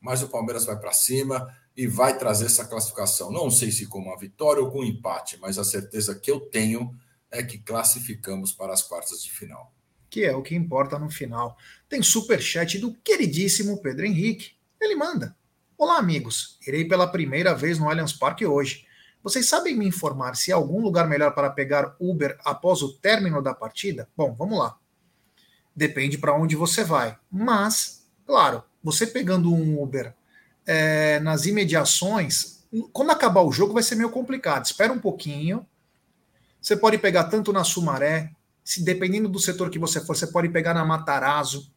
[0.00, 3.30] mas o Palmeiras vai para cima e vai trazer essa classificação.
[3.30, 6.40] Não sei se com uma vitória ou com um empate, mas a certeza que eu
[6.40, 6.96] tenho
[7.30, 9.72] é que classificamos para as quartas de final
[10.12, 11.56] que é o que importa no final.
[11.88, 14.50] Tem super chat do queridíssimo Pedro Henrique.
[14.78, 15.34] Ele manda:
[15.78, 16.58] Olá, amigos.
[16.66, 18.86] Irei pela primeira vez no Allianz Parque hoje.
[19.22, 23.40] Vocês sabem me informar se há algum lugar melhor para pegar Uber após o término
[23.40, 24.06] da partida?
[24.14, 24.76] Bom, vamos lá.
[25.74, 27.16] Depende para onde você vai.
[27.30, 30.12] Mas, claro, você pegando um Uber
[30.66, 34.66] é, nas imediações, quando acabar o jogo vai ser meio complicado.
[34.66, 35.66] Espera um pouquinho.
[36.60, 38.30] Você pode pegar tanto na Sumaré,
[38.64, 41.70] se dependendo do setor que você for, você pode pegar na Matarazzo,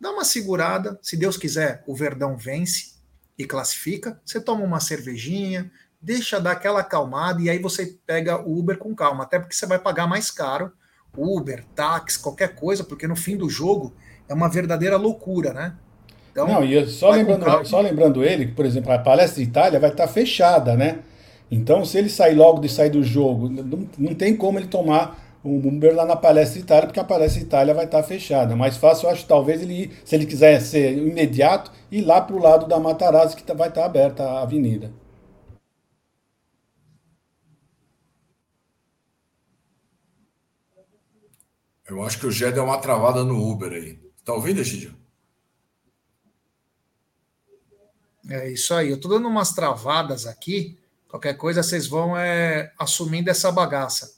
[0.00, 2.94] dá uma segurada, se Deus quiser, o Verdão vence
[3.38, 8.58] e classifica, você toma uma cervejinha, deixa dar aquela acalmada e aí você pega o
[8.58, 10.72] Uber com calma, até porque você vai pagar mais caro,
[11.16, 13.94] Uber, táxi, qualquer coisa, porque no fim do jogo
[14.28, 15.74] é uma verdadeira loucura, né?
[16.30, 19.80] Então, não, e só lembrando, só lembrando ele que, por exemplo, a palestra de Itália
[19.80, 21.00] vai estar fechada, né?
[21.50, 25.27] Então, se ele sair logo de sair do jogo, não, não tem como ele tomar
[25.42, 28.56] o Uber lá na Palestra Itália, porque a Palestra Itália vai estar fechada.
[28.56, 32.42] Mais fácil, eu acho, talvez, ele, se ele quiser ser imediato, ir lá para o
[32.42, 34.92] lado da Matarazzo, que tá, vai estar aberta a avenida.
[41.88, 43.98] Eu acho que o Gé deu uma travada no Uber aí.
[44.24, 44.94] Tá ouvindo, Egidio?
[48.28, 48.90] É isso aí.
[48.90, 50.78] Eu tô dando umas travadas aqui.
[51.08, 54.17] Qualquer coisa vocês vão é, assumindo essa bagaça.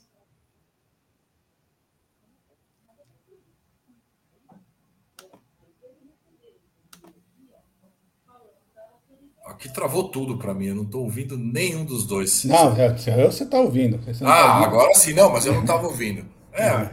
[9.61, 12.45] Aqui travou tudo para mim, eu não estou ouvindo nenhum dos dois.
[12.45, 14.03] Não, você está ouvindo.
[14.03, 14.65] Você ah, tá ouvindo.
[14.65, 16.25] agora sim, não, mas eu não estava ouvindo.
[16.51, 16.91] É, é,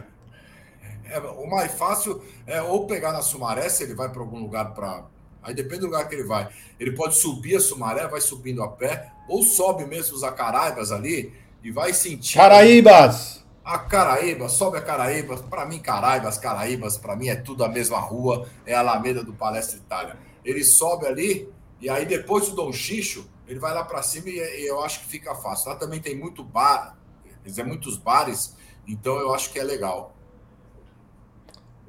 [1.12, 4.74] é, o mais fácil é ou pegar na Sumaré, se ele vai para algum lugar
[4.74, 5.04] para.
[5.42, 6.46] Aí depende do lugar que ele vai.
[6.78, 11.32] Ele pode subir a Sumaré, vai subindo a pé, ou sobe mesmo os Acaraibas ali
[11.64, 12.36] e vai sentir.
[12.36, 13.42] Caraíbas!
[13.64, 15.38] A Caraíba, sobe a Caraíba.
[15.38, 19.32] Para mim, Caraíbas, Caraíbas, para mim é tudo a mesma rua, é a Alameda do
[19.32, 20.16] Palestra Itália.
[20.44, 21.48] Ele sobe ali,
[21.80, 25.00] e aí depois do Dom Xixo, ele vai lá para cima e, e, eu acho
[25.00, 25.70] que fica fácil.
[25.70, 26.98] Lá também tem muito bar,
[27.42, 30.16] quer dizer, muitos bares, então eu acho que é legal.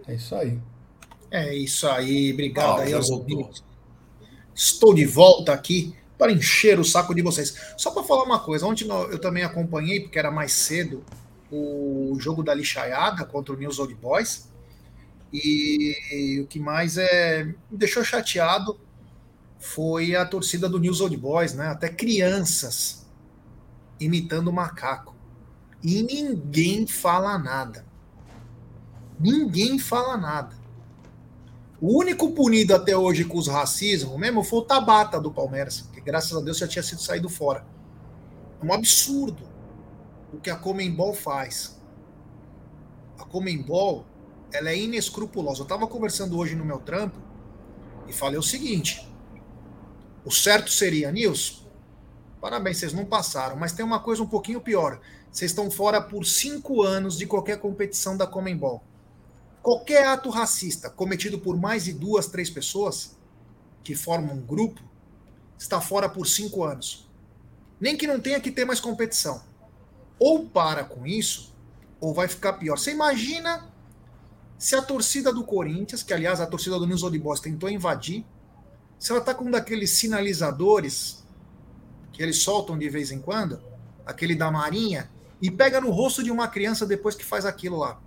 [0.08, 0.60] É isso aí.
[1.32, 3.10] É isso aí, obrigado ah, aí aos.
[4.56, 7.74] Estou de volta aqui para encher o saco de vocês.
[7.78, 11.04] Só para falar uma coisa, ontem eu também acompanhei, porque era mais cedo,
[11.52, 14.50] o jogo da lixaiada contra o News Old Boys.
[15.32, 18.80] E, e o que mais é me deixou chateado
[19.60, 21.68] foi a torcida do News Old Boys, né?
[21.68, 23.06] Até crianças
[24.00, 25.14] imitando macaco.
[25.84, 27.86] E ninguém fala nada.
[29.20, 30.58] Ninguém fala nada.
[31.82, 36.02] O único punido até hoje com os racismos mesmo foi o Tabata do Palmeiras, que
[36.02, 37.66] graças a Deus já tinha sido saído fora.
[38.62, 39.44] É um absurdo
[40.34, 41.80] o que a Comembol faz.
[43.18, 44.06] A Comembol,
[44.52, 45.62] ela é inescrupulosa.
[45.62, 47.18] Eu estava conversando hoje no meu trampo
[48.08, 49.09] e falei o seguinte:
[50.26, 51.66] o certo seria, Nils,
[52.42, 55.00] parabéns, vocês não passaram, mas tem uma coisa um pouquinho pior.
[55.32, 58.84] Vocês estão fora por cinco anos de qualquer competição da Comembol.
[59.62, 63.18] Qualquer ato racista cometido por mais de duas, três pessoas
[63.84, 64.82] que formam um grupo
[65.58, 67.08] está fora por cinco anos.
[67.80, 69.42] Nem que não tenha que ter mais competição.
[70.18, 71.54] Ou para com isso,
[72.00, 72.78] ou vai ficar pior.
[72.78, 73.70] Você imagina
[74.58, 78.26] se a torcida do Corinthians, que aliás a torcida do News Old Boys tentou invadir,
[79.00, 81.24] se ela está com um daqueles sinalizadores
[82.12, 83.62] que eles soltam de vez em quando,
[84.06, 85.10] aquele da Marinha,
[85.42, 87.98] e pega no rosto de uma criança depois que faz aquilo lá.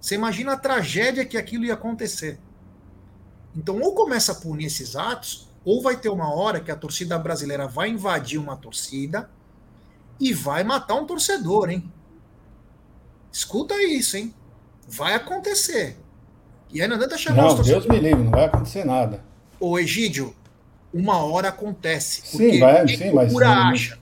[0.00, 2.40] Você imagina a tragédia que aquilo ia acontecer.
[3.54, 7.18] Então, ou começa a punir esses atos, ou vai ter uma hora que a torcida
[7.18, 9.28] brasileira vai invadir uma torcida
[10.18, 11.92] e vai matar um torcedor, hein?
[13.30, 14.34] Escuta isso, hein?
[14.88, 15.98] Vai acontecer.
[16.70, 17.86] E aí não adianta chamar não, os torcedores.
[17.86, 19.22] Deus me livre, não vai acontecer nada.
[19.60, 20.34] Ô, Egídio,
[20.92, 22.22] uma hora acontece.
[22.24, 23.36] Sim, vai, sim, mas.
[23.36, 24.00] Acha.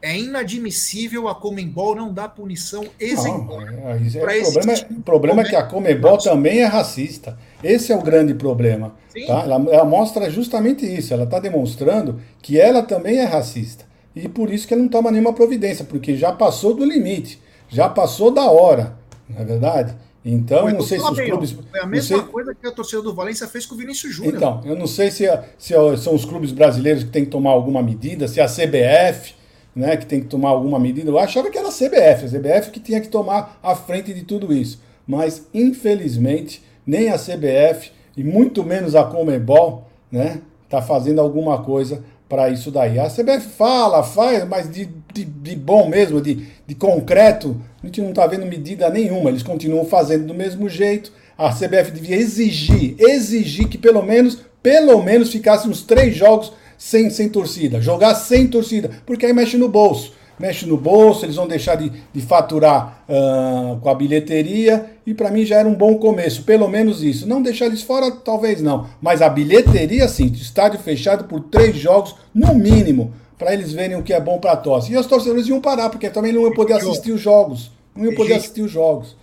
[0.00, 3.66] É inadmissível a Comembol não dar punição exemplar.
[3.74, 7.36] É, é, é, o problema, tipo o problema é que a Comembol também é racista.
[7.64, 8.94] Esse é o grande problema.
[9.26, 9.42] Tá?
[9.42, 11.12] Ela, ela mostra justamente isso.
[11.12, 13.84] Ela está demonstrando que ela também é racista.
[14.14, 17.88] E por isso que ela não toma nenhuma providência, porque já passou do limite, já
[17.88, 18.96] passou da hora,
[19.28, 19.94] não é verdade?
[20.28, 21.52] Então, não sei se os clubes.
[21.52, 22.26] Foi a mesma sei...
[22.26, 24.34] coisa que a torcida do Valência fez com o Vinícius Júnior.
[24.34, 25.24] Então, eu não sei se,
[25.56, 29.36] se são os clubes brasileiros que têm que tomar alguma medida, se é a CBF
[29.76, 31.10] né, que tem que tomar alguma medida.
[31.10, 34.24] Eu achava que era a CBF, a CBF que tinha que tomar a frente de
[34.24, 34.80] tudo isso.
[35.06, 42.02] Mas, infelizmente, nem a CBF e muito menos a Comebol né, está fazendo alguma coisa
[42.28, 42.98] para isso daí.
[42.98, 48.00] A CBF fala, faz, mas de, de, de, bom mesmo, de, de concreto, a gente
[48.00, 49.30] não está vendo medida nenhuma.
[49.30, 51.12] Eles continuam fazendo do mesmo jeito.
[51.38, 57.10] A CBF devia exigir, exigir que pelo menos, pelo menos ficasse uns três jogos sem,
[57.10, 57.80] sem torcida.
[57.80, 61.90] Jogar sem torcida, porque aí mexe no bolso mexe no bolso, eles vão deixar de,
[62.12, 66.68] de faturar uh, com a bilheteria, e para mim já era um bom começo, pelo
[66.68, 67.26] menos isso.
[67.26, 72.14] Não deixar eles fora, talvez não, mas a bilheteria sim, estádio fechado por três jogos,
[72.34, 74.92] no mínimo, para eles verem o que é bom para a tosse.
[74.92, 77.70] E os torcedores iam parar, porque também não iam poder assistir os jogos.
[77.94, 79.16] Não iam poder assistir os jogos.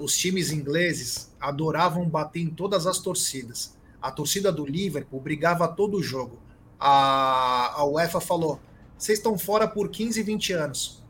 [0.00, 3.74] Os times ingleses adoravam bater em todas as torcidas.
[4.00, 6.38] A torcida do Liverpool brigava todo o jogo.
[6.78, 8.58] A, a UEFA falou:
[9.02, 11.02] vocês estão fora por 15, 20 anos.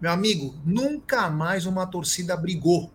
[0.00, 2.90] Meu amigo, nunca mais uma torcida brigou.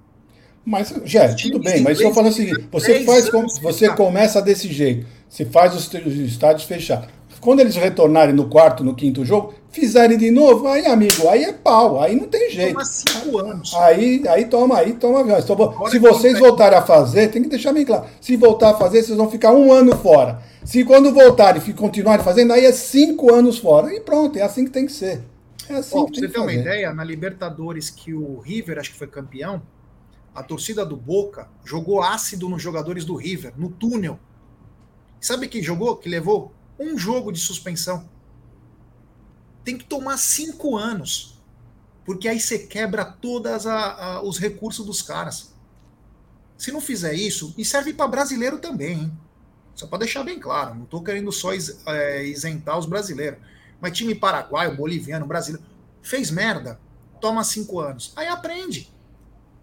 [0.66, 4.68] Mas, já, tudo bem, mas estou falando o seguinte: você faz como, você começa desse
[4.72, 7.10] jeito, você faz os, os estádios fechados.
[7.42, 11.54] Quando eles retornarem no quarto, no quinto jogo, fizerem de novo, aí, amigo, aí é
[11.54, 12.74] pau, aí não tem jeito.
[12.74, 13.74] Toma cinco anos.
[13.76, 15.24] Aí, aí toma, aí toma.
[15.90, 18.06] Se vocês voltarem a fazer, tem que deixar bem claro.
[18.20, 20.42] Se voltar a fazer, vocês vão ficar um ano fora.
[20.64, 23.94] Se quando voltarem e continuarem fazendo, aí é cinco anos fora.
[23.94, 25.24] E pronto, é assim que tem que ser.
[25.70, 28.98] É assim Bom, que você ter uma ideia, na Libertadores que o River, acho que
[28.98, 29.62] foi campeão,
[30.34, 34.20] a torcida do Boca jogou ácido nos jogadores do River, no túnel.
[35.22, 35.96] Sabe quem jogou?
[35.96, 38.10] Que levou um jogo de suspensão.
[39.64, 41.38] Tem que tomar cinco anos.
[42.06, 43.66] Porque aí você quebra todos
[44.24, 45.54] os recursos dos caras.
[46.58, 49.20] Se não fizer isso, e serve para brasileiro também, hein?
[49.76, 53.40] Só para deixar bem claro, não estou querendo só é, isentar os brasileiros.
[53.80, 55.66] Mas time paraguaio, boliviano, brasileiro,
[56.02, 56.80] fez merda,
[57.22, 58.12] toma cinco anos.
[58.16, 58.92] Aí aprende.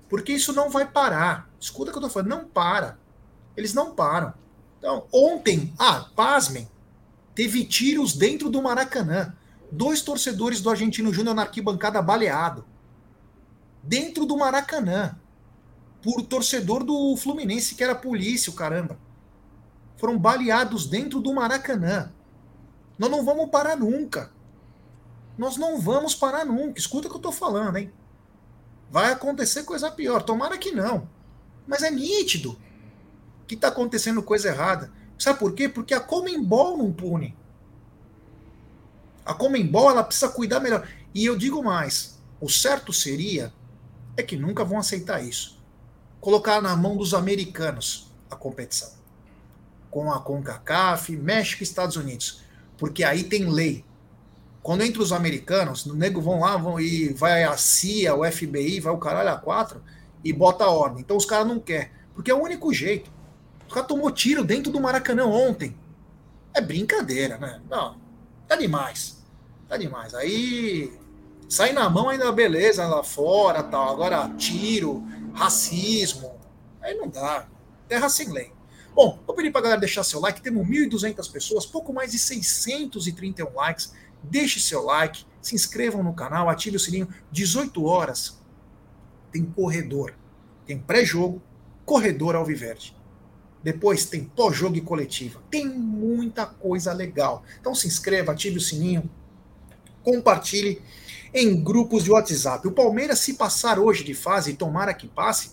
[0.08, 1.50] Porque isso não vai parar.
[1.60, 2.98] Escuta o que eu tô falando, não para.
[3.56, 4.32] Eles não param.
[4.78, 6.66] Então, ontem, ah, pasmem,
[7.36, 9.34] teve tiros dentro do Maracanã.
[9.70, 12.64] Dois torcedores do Argentino Júnior na arquibancada baleado.
[13.82, 15.16] Dentro do Maracanã.
[16.02, 18.98] Por torcedor do Fluminense, que era polícia, o caramba.
[19.98, 22.10] Foram baleados dentro do Maracanã.
[22.98, 24.32] Nós não vamos parar nunca.
[25.36, 26.78] Nós não vamos parar nunca.
[26.78, 27.92] Escuta o que eu tô falando, hein?
[28.90, 30.22] Vai acontecer coisa pior.
[30.22, 31.08] Tomara que não.
[31.66, 32.58] Mas é nítido
[33.46, 34.90] que está acontecendo coisa errada.
[35.18, 35.68] Sabe por quê?
[35.68, 37.36] Porque a Comembol não pune.
[39.24, 40.86] A Comembol ela precisa cuidar melhor.
[41.14, 43.52] E eu digo mais: o certo seria
[44.16, 45.58] é que nunca vão aceitar isso.
[46.20, 48.90] Colocar na mão dos americanos a competição.
[49.90, 52.42] Com a CONCACAF, México e Estados Unidos.
[52.78, 53.84] Porque aí tem lei.
[54.62, 58.80] Quando entra os americanos, no nego vão lá, vão e vai a CIA, o FBI,
[58.80, 59.80] vai o caralho a quatro
[60.24, 61.00] e bota a ordem.
[61.00, 61.90] Então os caras não querem.
[62.14, 63.10] Porque é o único jeito.
[63.68, 65.76] O cara tomou tiro dentro do Maracanã ontem.
[66.54, 67.60] É brincadeira, né?
[67.68, 67.96] Não,
[68.46, 69.22] tá demais.
[69.68, 70.14] Tá demais.
[70.14, 70.92] Aí
[71.48, 73.92] sai na mão ainda beleza lá fora, tal.
[73.92, 76.34] Agora tiro, racismo.
[76.80, 77.46] Aí não dá.
[77.88, 78.52] Terra sem lei.
[78.94, 80.40] Bom, vou pedir pra galera deixar seu like.
[80.40, 86.48] Temos 1.200 pessoas, pouco mais de 631 likes deixe seu like, se inscrevam no canal,
[86.48, 87.08] ative o sininho.
[87.30, 88.38] 18 horas
[89.30, 90.14] tem corredor,
[90.66, 91.42] tem pré-jogo,
[91.84, 92.95] corredor Alviverde.
[93.62, 95.42] Depois tem pós-jogo e coletiva.
[95.50, 97.42] Tem muita coisa legal.
[97.60, 99.08] Então se inscreva, ative o sininho,
[100.02, 100.80] compartilhe
[101.34, 102.66] em grupos de WhatsApp.
[102.68, 105.50] O Palmeiras, se passar hoje de fase, e tomara que passe,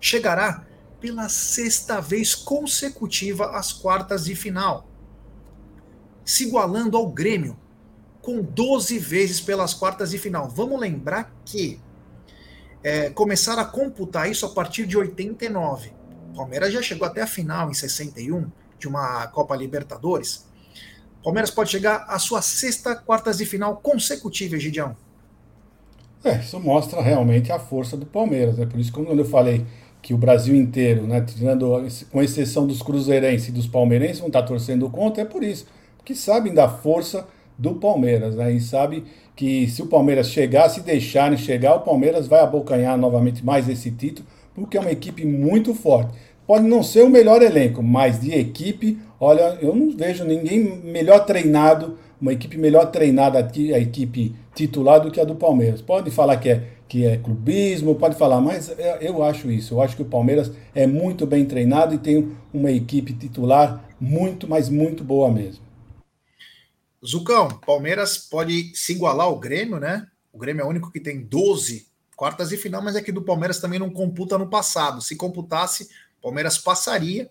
[0.00, 0.66] chegará
[1.00, 4.88] pela sexta vez consecutiva às quartas de final
[6.26, 7.56] se igualando ao Grêmio,
[8.20, 10.48] com 12 vezes pelas quartas de final.
[10.48, 11.80] Vamos lembrar que
[12.82, 15.92] é, começaram a computar isso a partir de 89.
[16.36, 18.46] Palmeiras já chegou até a final em 61
[18.78, 20.44] de uma Copa Libertadores.
[21.24, 24.96] Palmeiras pode chegar à sua sexta quartas de final consecutiva, Gidião.
[26.22, 28.58] É, isso mostra realmente a força do Palmeiras.
[28.58, 28.66] Né?
[28.66, 29.66] Por isso, quando eu falei
[30.02, 34.42] que o Brasil inteiro, né, tirando, com exceção dos cruzeirenses e dos palmeirenses, vão estar
[34.42, 35.66] torcendo contra, é por isso
[36.06, 37.26] que sabem da força
[37.58, 38.52] do Palmeiras, né?
[38.52, 43.44] E sabe que se o Palmeiras chegar, se deixarem chegar, o Palmeiras vai abocanhar novamente
[43.44, 46.12] mais esse título, porque é uma equipe muito forte.
[46.46, 51.26] Pode não ser o melhor elenco, mas de equipe, olha, eu não vejo ninguém melhor
[51.26, 55.82] treinado, uma equipe melhor treinada aqui, a equipe titular do que a do Palmeiras.
[55.82, 59.74] Pode falar que é, que é clubismo, pode falar, mas eu acho isso.
[59.74, 64.48] Eu acho que o Palmeiras é muito bem treinado e tem uma equipe titular muito,
[64.48, 65.62] mas muito boa mesmo.
[67.04, 70.06] Zucão, Palmeiras pode se igualar ao Grêmio, né?
[70.32, 71.86] O Grêmio é o único que tem 12
[72.16, 75.02] quartas de final, mas é que do Palmeiras também não computa no passado.
[75.02, 75.88] Se computasse,
[76.20, 77.30] Palmeiras passaria,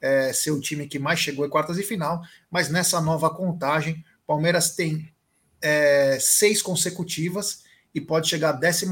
[0.00, 4.04] é, ser o time que mais chegou em quartas de final, mas nessa nova contagem,
[4.26, 5.12] Palmeiras tem
[5.60, 7.64] é, seis consecutivas
[7.94, 8.86] e pode chegar a 12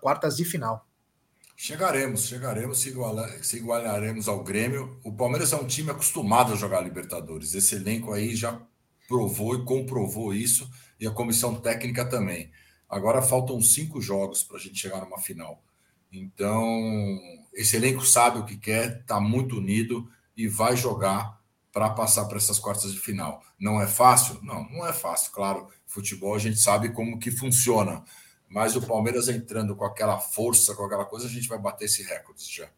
[0.00, 0.86] quartas de final.
[1.56, 4.98] Chegaremos, chegaremos, se, igualar, se igualaremos ao Grêmio.
[5.04, 7.54] O Palmeiras é um time acostumado a jogar Libertadores.
[7.54, 8.60] Esse elenco aí já
[9.06, 10.68] provou e comprovou isso,
[10.98, 12.50] e a comissão técnica também.
[12.92, 15.64] Agora faltam cinco jogos para a gente chegar numa final.
[16.12, 17.18] Então,
[17.54, 21.40] esse elenco sabe o que quer, está muito unido e vai jogar
[21.72, 23.42] para passar para essas quartas de final.
[23.58, 24.38] Não é fácil?
[24.42, 25.32] Não, não é fácil.
[25.32, 28.04] Claro, futebol a gente sabe como que funciona.
[28.46, 32.02] Mas o Palmeiras entrando com aquela força, com aquela coisa, a gente vai bater esse
[32.02, 32.68] recorde já.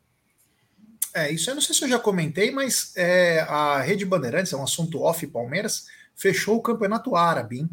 [1.12, 4.56] É, isso eu não sei se eu já comentei, mas é, a Rede Bandeirantes, é
[4.56, 7.70] um assunto off Palmeiras, fechou o Campeonato Árabe, hein?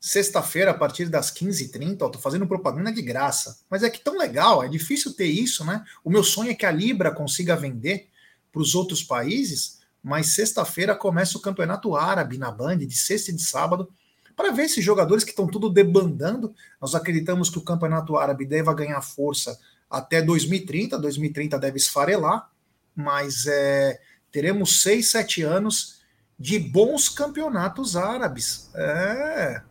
[0.00, 3.60] Sexta-feira, a partir das 15h30, ó, tô fazendo propaganda de graça.
[3.68, 5.84] Mas é que tão legal, é difícil ter isso, né?
[6.04, 8.08] O meu sonho é que a Libra consiga vender
[8.52, 13.34] para os outros países, mas sexta-feira começa o Campeonato Árabe na Band, de sexta e
[13.34, 13.88] de sábado,
[14.36, 16.54] para ver esses jogadores que estão tudo debandando.
[16.80, 19.58] Nós acreditamos que o Campeonato Árabe deva ganhar força
[19.90, 22.48] até 2030, 2030 deve esfarelar,
[22.94, 25.98] mas é, teremos seis, sete anos
[26.38, 28.70] de bons campeonatos árabes.
[28.74, 29.62] É,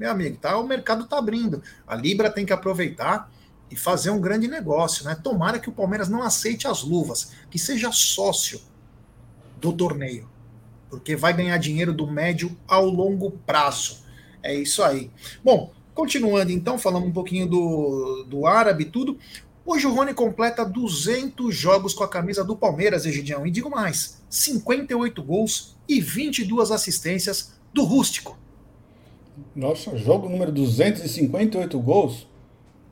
[0.00, 1.62] meu amigo, tá, o mercado está abrindo.
[1.86, 3.30] A Libra tem que aproveitar
[3.70, 5.14] e fazer um grande negócio, né?
[5.14, 8.62] Tomara que o Palmeiras não aceite as luvas, que seja sócio
[9.60, 10.26] do torneio,
[10.88, 13.98] porque vai ganhar dinheiro do médio ao longo prazo.
[14.42, 15.10] É isso aí.
[15.44, 19.18] Bom, continuando então, falando um pouquinho do, do árabe tudo.
[19.66, 23.46] Hoje o Rony completa 200 jogos com a camisa do Palmeiras, Egidião.
[23.46, 28.38] E digo mais, 58 gols e 22 assistências do Rústico.
[29.54, 32.26] Nossa, jogo número 258 gols?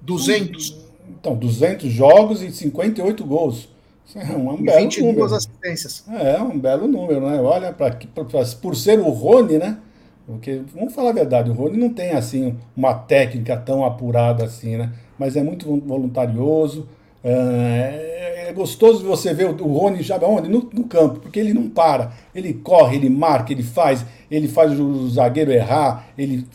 [0.03, 0.88] 200.
[1.09, 3.68] Então, 200 jogos e 58 gols.
[4.14, 5.34] É um, um belo 22 número.
[5.34, 6.05] assistências.
[6.09, 7.40] É, um belo número, né?
[7.40, 9.78] Olha, pra, pra, por ser o Rony, né?
[10.26, 14.76] Porque, vamos falar a verdade, o Rony não tem, assim, uma técnica tão apurada assim,
[14.76, 14.92] né?
[15.18, 16.86] Mas é muito voluntarioso.
[17.22, 20.48] É, é gostoso você ver o Rony já onde?
[20.48, 22.12] No, no, campo, porque ele não para.
[22.34, 26.46] Ele corre, ele marca, ele faz, ele faz o zagueiro errar, ele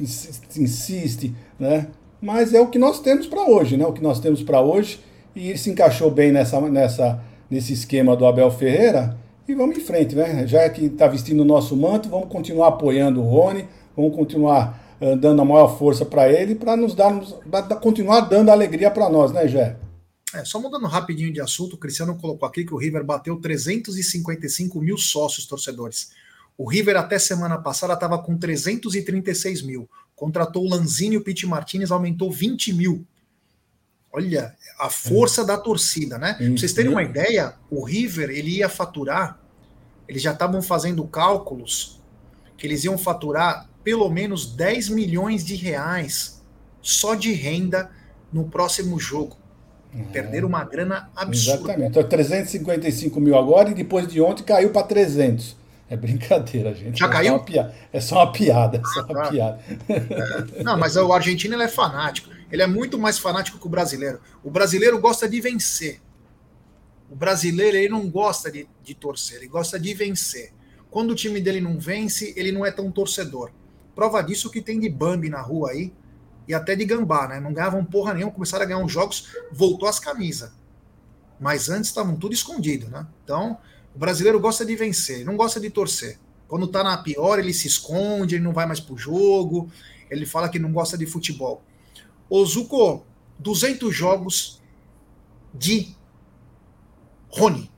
[0.57, 1.87] insiste, né?
[2.21, 3.85] Mas é o que nós temos para hoje, né?
[3.85, 4.99] O que nós temos para hoje.
[5.35, 9.17] E ele se encaixou bem nessa, nessa, nesse esquema do Abel Ferreira.
[9.47, 10.47] E vamos em frente, né?
[10.47, 15.17] Já que está vestindo o nosso manto, vamos continuar apoiando o Rony, vamos continuar uh,
[15.17, 17.13] dando a maior força para ele, para nos dar,
[17.81, 19.75] continuar dando alegria para nós, né, Jé?
[20.33, 24.81] É, só mudando rapidinho de assunto, o Cristiano colocou aqui que o River bateu 355
[24.81, 26.11] mil sócios torcedores.
[26.57, 29.89] O River até semana passada estava com 336 mil.
[30.15, 33.05] Contratou o Lanzini e o Pete Martinez, aumentou 20 mil.
[34.11, 35.45] Olha, a força é.
[35.45, 36.35] da torcida, né?
[36.35, 39.39] Pra vocês terem uma ideia, o River ele ia faturar,
[40.07, 41.99] eles já estavam fazendo cálculos
[42.55, 46.41] que eles iam faturar pelo menos 10 milhões de reais
[46.81, 47.89] só de renda
[48.31, 49.37] no próximo jogo.
[49.93, 50.05] Uhum.
[50.05, 51.59] Perderam uma grana absurda.
[51.59, 51.89] Exatamente.
[51.89, 55.55] Então, 355 mil agora e depois de ontem caiu para 300.
[55.89, 56.99] É brincadeira, gente.
[56.99, 57.37] Já é caiu?
[57.37, 58.77] Só é só uma piada.
[58.77, 59.29] É só uma ah, tá.
[59.29, 59.59] piada.
[59.89, 60.63] É.
[60.63, 62.29] Não, mas o argentino ele é fanático.
[62.51, 64.19] Ele é muito mais fanático que o brasileiro.
[64.43, 66.01] O brasileiro gosta de vencer.
[67.09, 70.51] O brasileiro ele não gosta de, de torcer, ele gosta de vencer.
[70.89, 73.51] Quando o time dele não vence, ele não é tão torcedor.
[73.93, 75.93] Prova disso que tem de Bambi na rua aí,
[76.47, 77.39] e até de Gambá, né?
[77.39, 80.51] Não ganhavam porra nenhuma, começaram a ganhar uns jogos, voltou as camisas.
[81.39, 83.05] Mas antes estavam tudo escondido, né?
[83.23, 83.57] Então,
[83.95, 86.19] o brasileiro gosta de vencer, não gosta de torcer.
[86.47, 89.69] Quando tá na pior, ele se esconde, ele não vai mais pro jogo,
[90.09, 91.63] ele fala que não gosta de futebol.
[92.29, 93.05] Ô Zuko,
[93.39, 94.61] 200 jogos
[95.53, 95.95] de
[97.29, 97.71] Rony.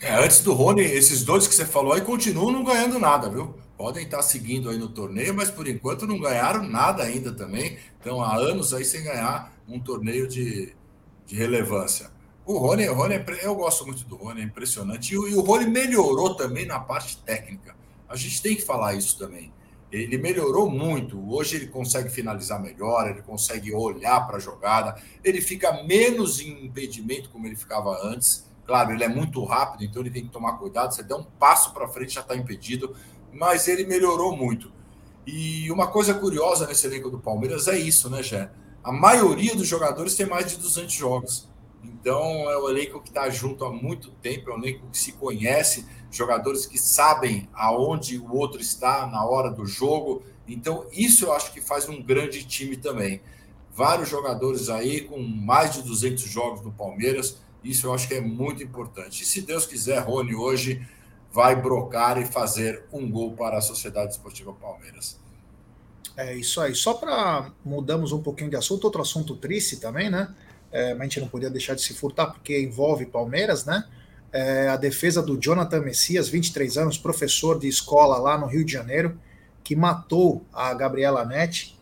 [0.00, 3.54] É, antes do Rony, esses dois que você falou aí continuam não ganhando nada, viu?
[3.76, 7.78] Podem estar seguindo aí no torneio, mas por enquanto não ganharam nada ainda também.
[8.00, 10.74] Então, há anos aí sem ganhar um torneio de,
[11.26, 12.10] de relevância.
[12.46, 15.12] O Rony, o Rony é, eu gosto muito do Rony, é impressionante.
[15.12, 17.76] E, e o Rony melhorou também na parte técnica.
[18.08, 19.52] A gente tem que falar isso também.
[19.90, 21.18] Ele melhorou muito.
[21.32, 26.64] Hoje ele consegue finalizar melhor, ele consegue olhar para a jogada, ele fica menos em
[26.64, 28.46] impedimento como ele ficava antes.
[28.64, 30.94] Claro, ele é muito rápido, então ele tem que tomar cuidado.
[30.94, 32.96] Você der um passo para frente, já está impedido
[33.32, 34.72] mas ele melhorou muito.
[35.26, 38.50] E uma coisa curiosa nesse elenco do Palmeiras é isso, né, Jé?
[38.82, 41.48] A maioria dos jogadores tem mais de 200 jogos.
[41.82, 45.12] Então, é um elenco que está junto há muito tempo, é um elenco que se
[45.12, 50.22] conhece, jogadores que sabem aonde o outro está na hora do jogo.
[50.46, 53.20] Então, isso eu acho que faz um grande time também.
[53.74, 58.20] Vários jogadores aí com mais de 200 jogos no Palmeiras, isso eu acho que é
[58.20, 59.22] muito importante.
[59.22, 60.86] E se Deus quiser, Rony, hoje
[61.36, 65.20] vai brocar e fazer um gol para a Sociedade Esportiva Palmeiras.
[66.16, 66.74] É isso aí.
[66.74, 70.34] Só para mudamos um pouquinho de assunto, outro assunto triste também, né?
[70.72, 73.84] É, mas a gente não podia deixar de se furtar porque envolve Palmeiras, né?
[74.32, 78.72] É, a defesa do Jonathan Messias, 23 anos, professor de escola lá no Rio de
[78.72, 79.20] Janeiro,
[79.62, 81.78] que matou a Gabriela Nete,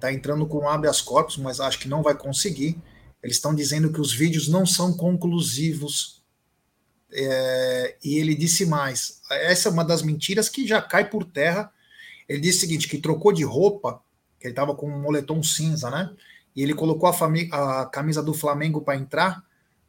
[0.00, 2.76] tá entrando com habeas corpus, mas acho que não vai conseguir.
[3.22, 6.15] Eles estão dizendo que os vídeos não são conclusivos
[7.12, 11.72] é, e ele disse mais: essa é uma das mentiras que já cai por terra.
[12.28, 14.00] Ele disse o seguinte: que trocou de roupa,
[14.40, 16.10] que ele estava com um moletom cinza, né?
[16.54, 19.44] E ele colocou a, a camisa do Flamengo para entrar,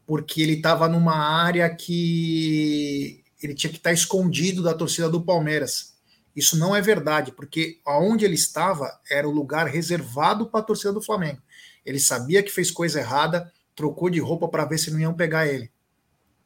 [0.05, 5.21] porque ele estava numa área que ele tinha que estar tá escondido da torcida do
[5.21, 5.95] Palmeiras.
[6.35, 10.93] Isso não é verdade, porque aonde ele estava era o lugar reservado para a torcida
[10.93, 11.41] do Flamengo.
[11.85, 15.47] Ele sabia que fez coisa errada, trocou de roupa para ver se não iam pegar
[15.47, 15.71] ele.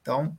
[0.01, 0.37] Então,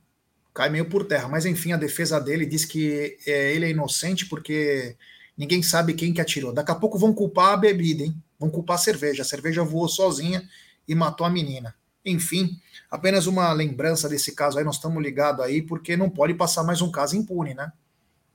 [0.53, 1.27] cai meio por terra.
[1.27, 4.95] Mas enfim, a defesa dele diz que é, ele é inocente porque
[5.37, 6.53] ninguém sabe quem que atirou.
[6.53, 8.15] Daqui a pouco vão culpar a bebida, hein?
[8.39, 9.23] Vão culpar a cerveja.
[9.23, 10.47] A cerveja voou sozinha
[10.87, 11.75] e matou a menina.
[12.05, 12.59] Enfim,
[12.91, 16.81] apenas uma lembrança desse caso aí, nós estamos ligados aí, porque não pode passar mais
[16.81, 17.71] um caso impune, né?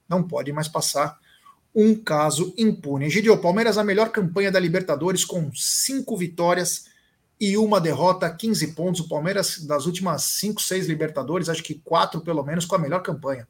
[0.09, 1.19] Não pode mais passar
[1.75, 3.11] um caso impune.
[3.11, 6.87] Gidio, Palmeiras a melhor campanha da Libertadores com cinco vitórias
[7.41, 9.01] e uma derrota, 15 pontos.
[9.03, 13.03] O Palmeiras, das últimas 5, 6 Libertadores, acho que quatro pelo menos, com a melhor
[13.03, 13.47] campanha.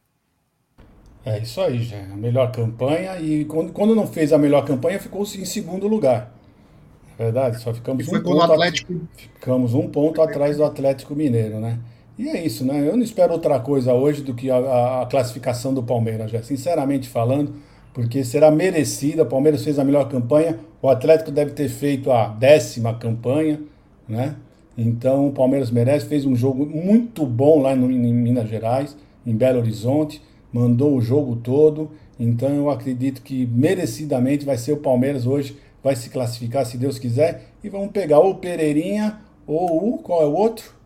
[1.25, 1.99] É isso aí, já.
[2.01, 3.21] A melhor campanha.
[3.21, 6.35] E quando, quando não fez a melhor campanha, ficou em segundo lugar.
[7.19, 9.09] É verdade, só ficamos um ponto, Atlético.
[9.17, 11.81] ficamos um ponto atrás do Atlético Mineiro, né?
[12.19, 12.87] E é isso, né?
[12.89, 16.43] Eu não espero outra coisa hoje do que a, a- a classificação do Palmeiras, já,
[16.43, 17.55] sinceramente falando,
[17.95, 19.23] porque será merecida.
[19.23, 23.61] O Palmeiras fez a melhor campanha, o Atlético deve ter feito a décima campanha,
[24.09, 24.37] né?
[24.77, 28.97] Então o Palmeiras merece, fez um jogo muito bom lá no, em Minas Gerais,
[29.27, 31.91] em Belo Horizonte, mandou o jogo todo.
[32.19, 36.99] Então eu acredito que merecidamente vai ser o Palmeiras hoje, vai se classificar se Deus
[36.99, 37.53] quiser.
[37.63, 39.99] E vamos pegar ou o Pereirinha ou o.
[39.99, 40.79] Qual é o outro?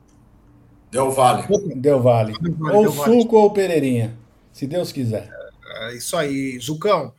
[0.90, 1.46] Del Vale.
[1.74, 2.32] Del Valle.
[2.38, 3.22] Del Valle, Ou Del Valle.
[3.22, 4.16] Suco ou Pereirinha,
[4.52, 5.30] se Deus quiser.
[5.88, 7.14] É isso aí, Zucão.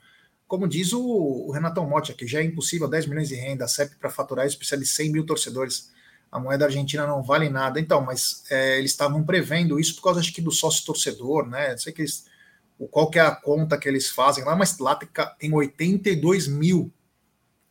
[0.48, 3.68] Como diz o, o Renatão Motti aqui, já é impossível 10 milhões de renda, a
[3.68, 5.92] CEP para faturar isso precisa de 100 mil torcedores.
[6.34, 7.80] A moeda argentina não vale nada.
[7.80, 11.72] Então, mas é, eles estavam prevendo isso por causa, acho que, do sócio torcedor, né?
[11.72, 12.26] Não sei que eles,
[12.80, 15.10] o- qual que é a conta que eles fazem lá, mas lá tem,
[15.40, 16.92] tem 82 mil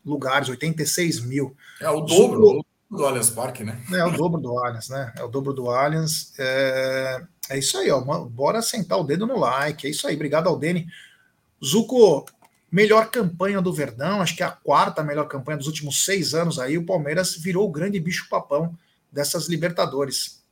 [0.04, 1.56] lugares, 86 mil.
[1.80, 3.80] É o dobro do Allianz Parque, né?
[3.92, 5.12] É o dobro do Allianz, né?
[5.16, 6.32] É o dobro do Allianz.
[6.38, 8.00] É, é isso aí, ó.
[8.26, 9.86] Bora sentar o dedo no like.
[9.86, 10.14] É isso aí.
[10.14, 10.86] Obrigado ao Dene.
[11.64, 12.26] Zuco,
[12.72, 16.58] melhor campanha do Verdão, acho que é a quarta melhor campanha dos últimos seis anos
[16.58, 16.78] aí.
[16.78, 18.74] O Palmeiras virou o grande bicho-papão
[19.12, 20.42] dessas Libertadores.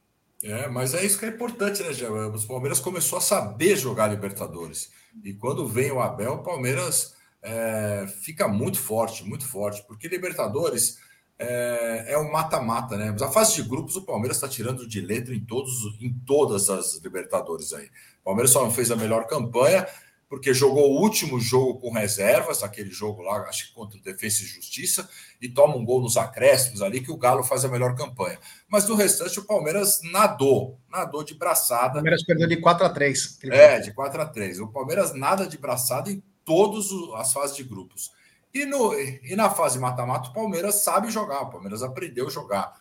[0.43, 2.09] É, mas é isso que é importante, né, Gé?
[2.09, 4.91] Os Palmeiras começou a saber jogar Libertadores.
[5.25, 10.99] E quando vem o Abel, o Palmeiras é, fica muito forte, muito forte, porque Libertadores
[11.39, 13.11] é, é um mata-mata, né?
[13.11, 16.69] Mas a fase de grupos, o Palmeiras está tirando de letra em, todos, em todas
[16.69, 17.87] as Libertadores aí.
[18.21, 19.87] O Palmeiras só não fez a melhor campanha
[20.31, 24.45] porque jogou o último jogo com reservas, aquele jogo lá, acho que contra o Defesa
[24.45, 25.11] e Justiça,
[25.43, 28.39] e toma um gol nos acréscimos ali, que o Galo faz a melhor campanha.
[28.69, 31.95] Mas no restante, o Palmeiras nadou, nadou de O braçada.
[31.95, 34.61] Palmeiras perdeu de 4 a 3 É, de 4 a 3.
[34.61, 38.13] O Palmeiras nada de braçada em todas as fases de grupos.
[38.55, 42.73] E, no, e na fase mata-mata, o Palmeiras sabe jogar, o Palmeiras aprendeu a jogar.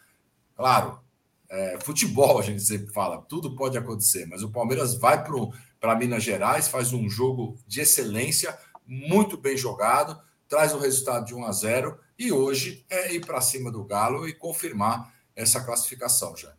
[0.56, 1.00] Claro,
[1.50, 5.36] é, futebol a gente sempre fala, tudo pode acontecer, mas o Palmeiras vai para
[5.97, 11.45] Minas Gerais, faz um jogo de excelência, muito bem jogado, traz o resultado de 1
[11.45, 16.53] a 0 e hoje é ir para cima do Galo e confirmar essa classificação já.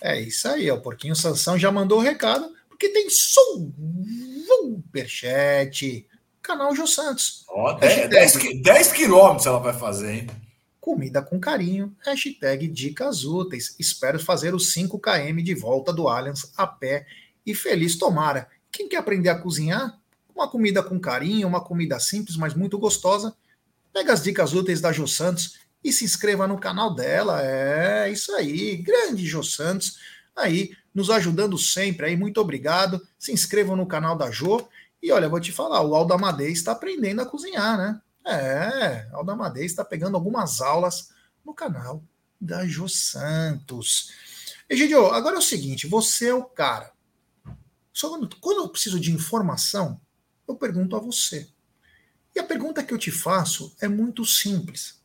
[0.00, 0.74] É isso aí, ó.
[0.74, 3.08] O Porquinho Sansão já mandou o recado, porque tem
[4.68, 6.04] superchat.
[6.42, 7.44] Canal Jô Santos.
[7.48, 10.26] Ó, 10, 10, 10 quilômetros ela vai fazer, hein?
[10.80, 13.76] Comida com carinho, hashtag dicas úteis.
[13.78, 17.06] Espero fazer os 5 km de volta do Allianz a pé
[17.44, 18.48] e feliz tomara.
[18.70, 19.98] Quem quer aprender a cozinhar?
[20.34, 23.34] Uma comida com carinho, uma comida simples, mas muito gostosa.
[23.92, 27.42] Pega as dicas úteis da Jô Santos e se inscreva no canal dela.
[27.42, 29.98] É isso aí, grande Jô Santos,
[30.34, 32.16] aí nos ajudando sempre aí.
[32.16, 33.00] Muito obrigado.
[33.18, 34.66] Se inscrevam no canal da Jô.
[35.02, 38.00] E olha, vou te falar, o Aldo Amadei está aprendendo a cozinhar, né?
[38.24, 41.10] É, Aldo Amadei está pegando algumas aulas
[41.44, 42.02] no canal
[42.40, 44.12] da Jô Santos.
[44.68, 46.92] Egidio, agora é o seguinte, você é o cara.
[47.92, 50.00] Só quando, quando eu preciso de informação,
[50.48, 51.48] eu pergunto a você.
[52.34, 55.00] E a pergunta que eu te faço é muito simples.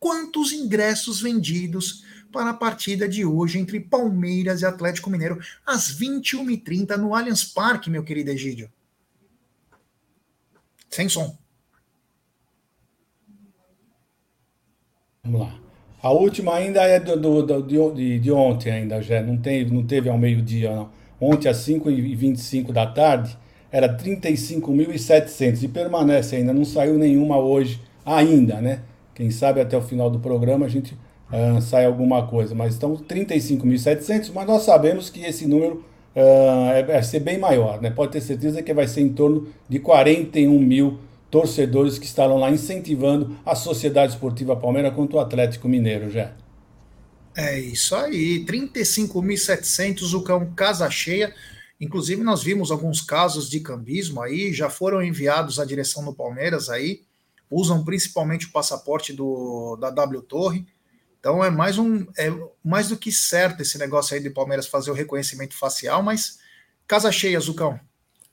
[0.00, 6.96] Quantos ingressos vendidos para a partida de hoje entre Palmeiras e Atlético Mineiro às 21h30
[6.96, 8.70] no Allianz Parque, meu querido Egídio?
[10.90, 11.36] Sem som.
[15.24, 15.60] Vamos lá.
[16.02, 19.20] A última ainda é do, do, do- de, de ontem ainda, já.
[19.22, 20.92] Não teve, não teve ao meio-dia, não.
[21.20, 23.36] Ontem, às 5h25 da tarde,
[23.70, 26.52] era 35.700 e permanece ainda.
[26.52, 28.80] Não saiu nenhuma hoje ainda, né?
[29.14, 30.96] Quem sabe até o final do programa a gente
[31.32, 32.54] ah, sai alguma coisa.
[32.54, 37.90] Mas estão 35.700, mas nós sabemos que esse número é- vai ser bem maior, né?
[37.90, 40.98] Pode ter certeza que vai ser em torno de 41 mil
[41.30, 46.30] torcedores que estarão lá incentivando a Sociedade Esportiva Palmeiras contra o Atlético Mineiro, já.
[47.36, 51.34] É isso aí, 35.700, o cão casa cheia.
[51.78, 56.70] Inclusive, nós vimos alguns casos de cambismo aí, já foram enviados à direção do Palmeiras
[56.70, 57.02] aí,
[57.50, 60.66] usam principalmente o passaporte do, da W Torre.
[61.20, 62.32] Então é mais um é
[62.64, 66.38] mais do que certo esse negócio aí de Palmeiras fazer o reconhecimento facial, mas
[66.86, 67.78] casa cheia, Zucão.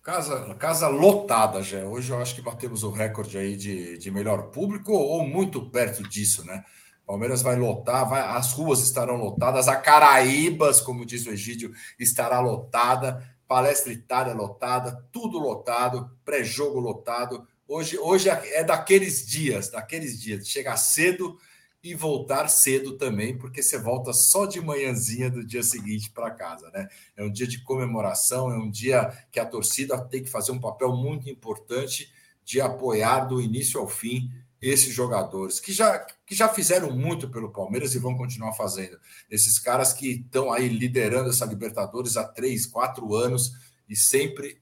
[0.02, 1.84] Casa, casa lotada já.
[1.84, 6.08] Hoje eu acho que batemos o recorde aí de, de melhor público ou muito perto
[6.08, 6.64] disso, né?
[7.06, 12.40] Palmeiras vai lotar, vai, as ruas estarão lotadas, a Caraíbas, como diz o Egídio, estará
[12.40, 17.48] lotada, Palestra Itália lotada, tudo lotado, pré-jogo lotado.
[17.68, 21.38] Hoje, hoje é daqueles dias, daqueles dias, chegar cedo
[21.84, 26.72] e voltar cedo também, porque você volta só de manhãzinha do dia seguinte para casa,
[26.72, 26.88] né?
[27.18, 30.60] É um dia de comemoração, é um dia que a torcida tem que fazer um
[30.60, 32.10] papel muito importante
[32.46, 34.32] de apoiar do início ao fim
[34.64, 38.98] esses jogadores que já, que já fizeram muito pelo Palmeiras e vão continuar fazendo.
[39.30, 43.52] Esses caras que estão aí liderando essa Libertadores há três, quatro anos
[43.90, 44.62] e sempre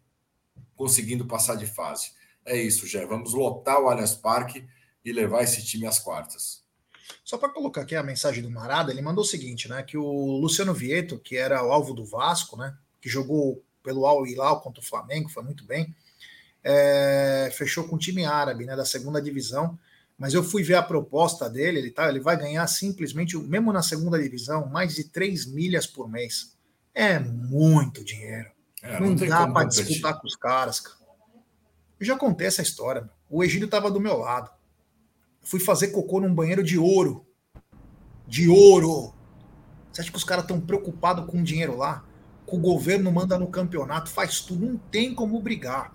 [0.76, 2.14] conseguindo passar de fase.
[2.43, 3.06] É isso, Jé.
[3.06, 4.68] Vamos lotar o Allianz Parque
[5.06, 6.64] e levar esse time às quartas.
[7.24, 9.84] Só para colocar aqui a mensagem do Marada, ele mandou o seguinte, né?
[9.84, 12.76] Que o Luciano Vieto, que era o alvo do Vasco, né?
[12.99, 15.95] Que jogou pelo Al Hilal contra o Flamengo, foi muito bem.
[16.64, 18.76] É, fechou com o time árabe, né?
[18.76, 19.78] Da segunda divisão.
[20.18, 23.82] Mas eu fui ver a proposta dele, ele, tá, ele vai ganhar simplesmente, mesmo na
[23.82, 26.55] segunda divisão, mais de 3 milhas por mês.
[26.93, 28.51] É muito dinheiro.
[28.84, 30.97] É, não, não dá para disputar com os caras, cara.
[31.99, 33.09] Eu já contei essa história.
[33.30, 34.51] O Egílio estava do meu lado
[35.41, 37.26] fui fazer cocô num banheiro de ouro.
[38.28, 39.14] De ouro.
[39.91, 42.05] Você acha que os caras estão preocupados com o dinheiro lá?
[42.45, 45.93] Com o governo manda no campeonato, faz tudo, não tem como brigar.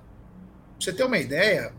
[0.76, 1.72] Pra você ter uma ideia,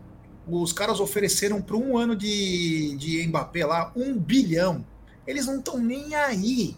[0.46, 4.84] os caras ofereceram para um ano de, de Mbappé lá um bilhão.
[5.26, 6.76] Eles não estão nem aí.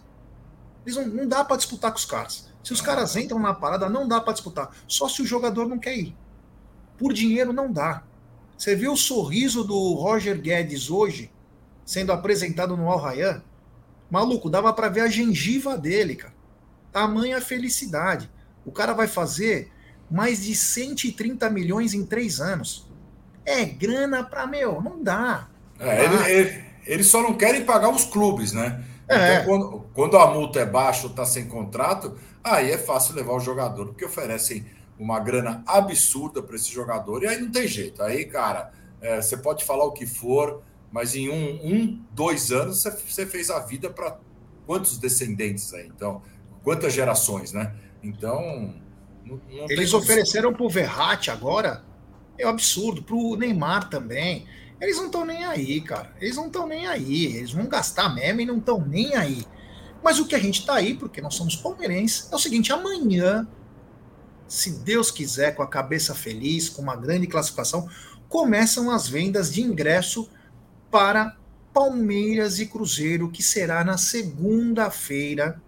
[0.85, 2.49] Eles não, não dá para disputar com os caras.
[2.63, 4.75] Se os caras entram na parada, não dá para disputar.
[4.87, 6.15] Só se o jogador não quer ir.
[6.97, 8.03] Por dinheiro não dá.
[8.57, 11.31] Você viu o sorriso do Roger Guedes hoje,
[11.83, 13.41] sendo apresentado no Al Rayyan?
[14.09, 16.33] Maluco, dava para ver a gengiva dele, cara.
[16.91, 18.29] Tamanha felicidade.
[18.65, 19.71] O cara vai fazer
[20.11, 22.85] mais de 130 milhões em três anos.
[23.45, 25.47] É grana para meu, não dá.
[25.79, 28.83] É, ele, ele, eles só não querem pagar os clubes, né?
[29.07, 29.35] É.
[29.35, 33.33] Então, quando, quando a multa é baixa ou está sem contrato, aí é fácil levar
[33.33, 34.65] o jogador, porque oferecem
[34.99, 38.03] uma grana absurda para esse jogador, e aí não tem jeito.
[38.03, 42.81] Aí, cara, é, você pode falar o que for, mas em um, um dois anos
[42.81, 44.17] você, você fez a vida para
[44.67, 45.87] quantos descendentes aí?
[45.87, 46.21] Então,
[46.63, 47.73] quantas gerações, né?
[48.03, 48.80] Então.
[49.31, 51.83] Não, Eles ofereceram para o Verratti agora,
[52.37, 54.45] é um absurdo, para o Neymar também.
[54.79, 56.13] Eles não estão nem aí, cara.
[56.19, 57.37] Eles não estão nem aí.
[57.37, 59.45] Eles vão gastar mesmo e não estão nem aí.
[60.03, 63.47] Mas o que a gente está aí, porque nós somos palmeirenses, é o seguinte: amanhã
[64.51, 67.87] se Deus quiser, com a cabeça feliz, com uma grande classificação,
[68.27, 70.29] começam as vendas de ingresso
[70.91, 71.37] para
[71.73, 75.61] Palmeiras e Cruzeiro, que será na segunda-feira,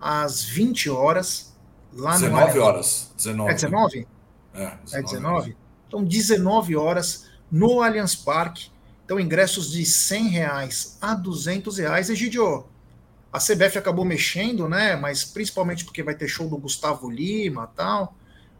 [0.00, 1.53] às 20 horas,
[1.96, 3.12] lá 19 no horas.
[3.16, 3.50] 19.
[3.50, 4.08] É 19?
[4.54, 4.78] É, 19.
[4.92, 5.56] É 19?
[5.88, 8.70] Então, 19 horas no Allianz Parque.
[9.04, 12.08] Então, ingressos de 100 reais a 200 reais.
[12.10, 12.64] Egidio,
[13.32, 14.96] a CBF acabou mexendo, né?
[14.96, 18.14] Mas principalmente porque vai ter show do Gustavo Lima tal.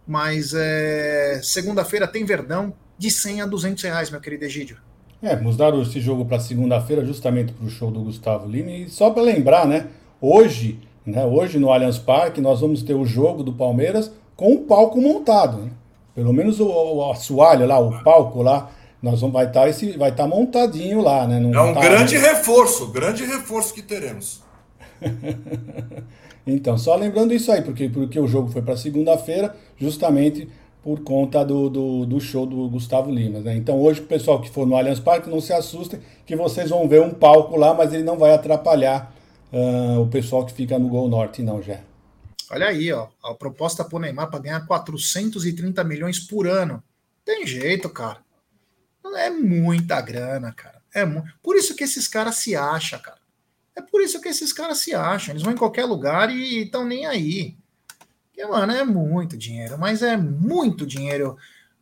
[0.06, 4.76] Mas é, segunda-feira tem Verdão de 100 a 200 reais, meu querido Egídio.
[5.22, 8.70] É, mudaram esse jogo para segunda-feira justamente para o show do Gustavo Lima.
[8.70, 9.88] E só para lembrar, né?
[10.20, 11.24] Hoje, né?
[11.24, 15.58] Hoje no Allianz Parque nós vamos ter o jogo do Palmeiras com o palco montado.
[15.58, 15.70] Né?
[16.14, 18.70] Pelo menos o, o assoalho lá, o palco lá,
[19.02, 21.38] nós vamos vai estar tá esse vai estar tá montadinho lá, né?
[21.38, 21.80] Não é um tá...
[21.80, 24.42] grande reforço, grande reforço que teremos.
[26.46, 30.48] então, só lembrando isso aí, porque, porque o jogo foi para segunda-feira, justamente
[30.82, 33.40] por conta do, do, do, show do Gustavo Lima.
[33.40, 33.56] Né?
[33.56, 36.86] Então, hoje, o pessoal que for no Allianz Parque, não se assustem, que vocês vão
[36.86, 39.13] ver um palco lá, mas ele não vai atrapalhar
[39.54, 41.80] uh, o pessoal que fica no Gol Norte, não, já.
[42.50, 46.82] Olha aí, ó, a proposta para o Neymar para ganhar 430 milhões por ano.
[47.24, 48.18] Tem jeito, cara.
[49.16, 50.82] É muita grana, cara.
[50.92, 51.24] É mu...
[51.42, 53.18] Por isso que esses caras se acham, cara.
[53.76, 55.32] É por isso que esses caras se acham.
[55.32, 57.56] Eles vão em qualquer lugar e estão nem aí.
[58.26, 61.36] Porque, mano, é muito dinheiro, mas é muito dinheiro.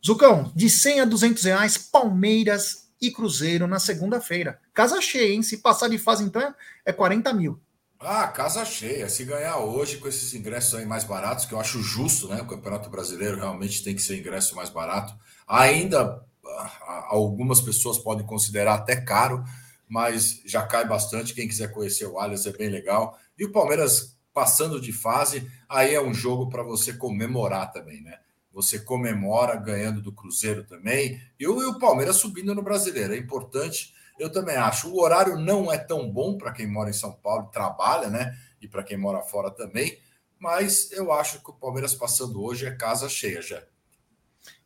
[0.05, 4.59] Zucão, de 100 a 200 reais, Palmeiras e Cruzeiro na segunda-feira.
[4.73, 5.43] Casa cheia, hein?
[5.43, 7.59] Se passar de fase, então, é 40 mil.
[7.99, 9.09] Ah, casa cheia.
[9.09, 12.41] Se ganhar hoje com esses ingressos aí mais baratos, que eu acho justo, né?
[12.41, 15.13] O Campeonato Brasileiro realmente tem que ser ingresso mais barato.
[15.45, 19.43] Ainda ah, algumas pessoas podem considerar até caro,
[19.87, 21.33] mas já cai bastante.
[21.33, 23.19] Quem quiser conhecer o Allianz é bem legal.
[23.37, 28.17] E o Palmeiras passando de fase, aí é um jogo para você comemorar também, né?
[28.53, 31.19] Você comemora ganhando do Cruzeiro também.
[31.39, 33.13] E o, e o Palmeiras subindo no brasileiro.
[33.13, 33.93] É importante.
[34.19, 34.89] Eu também acho.
[34.89, 38.37] O horário não é tão bom para quem mora em São Paulo e trabalha, né?
[38.61, 39.97] E para quem mora fora também.
[40.37, 43.63] Mas eu acho que o Palmeiras passando hoje é casa cheia já.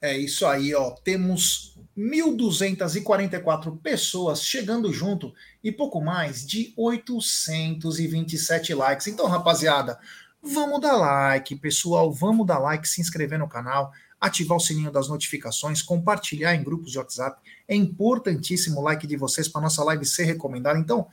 [0.01, 0.91] É isso aí, ó.
[0.91, 5.33] Temos 1.244 pessoas chegando junto
[5.63, 9.07] e pouco mais de 827 likes.
[9.07, 9.99] Então, rapaziada,
[10.41, 15.09] Vamos dar like, pessoal, vamos dar like, se inscrever no canal, ativar o sininho das
[15.09, 17.41] notificações, compartilhar em grupos de WhatsApp.
[17.67, 20.79] É importantíssimo o like de vocês para nossa live ser recomendada.
[20.79, 21.07] Então,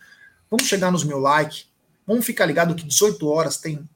[0.50, 1.68] vamos chegar nos mil likes.
[2.06, 3.88] Vamos ficar ligado que 18 horas tem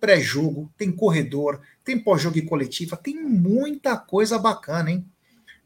[0.00, 5.06] pré-jogo, tem corredor, tem pós-jogo e coletiva, tem muita coisa bacana, hein?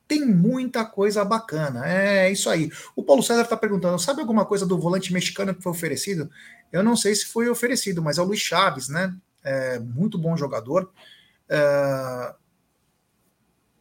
[0.06, 1.86] Tem muita coisa bacana.
[1.86, 2.70] É isso aí.
[2.94, 6.30] O Paulo César está perguntando: sabe alguma coisa do volante mexicano que foi oferecido?
[6.70, 9.14] Eu não sei se foi oferecido, mas é o Luiz Chaves, né?
[9.42, 10.90] É, muito bom jogador.
[11.48, 12.34] É,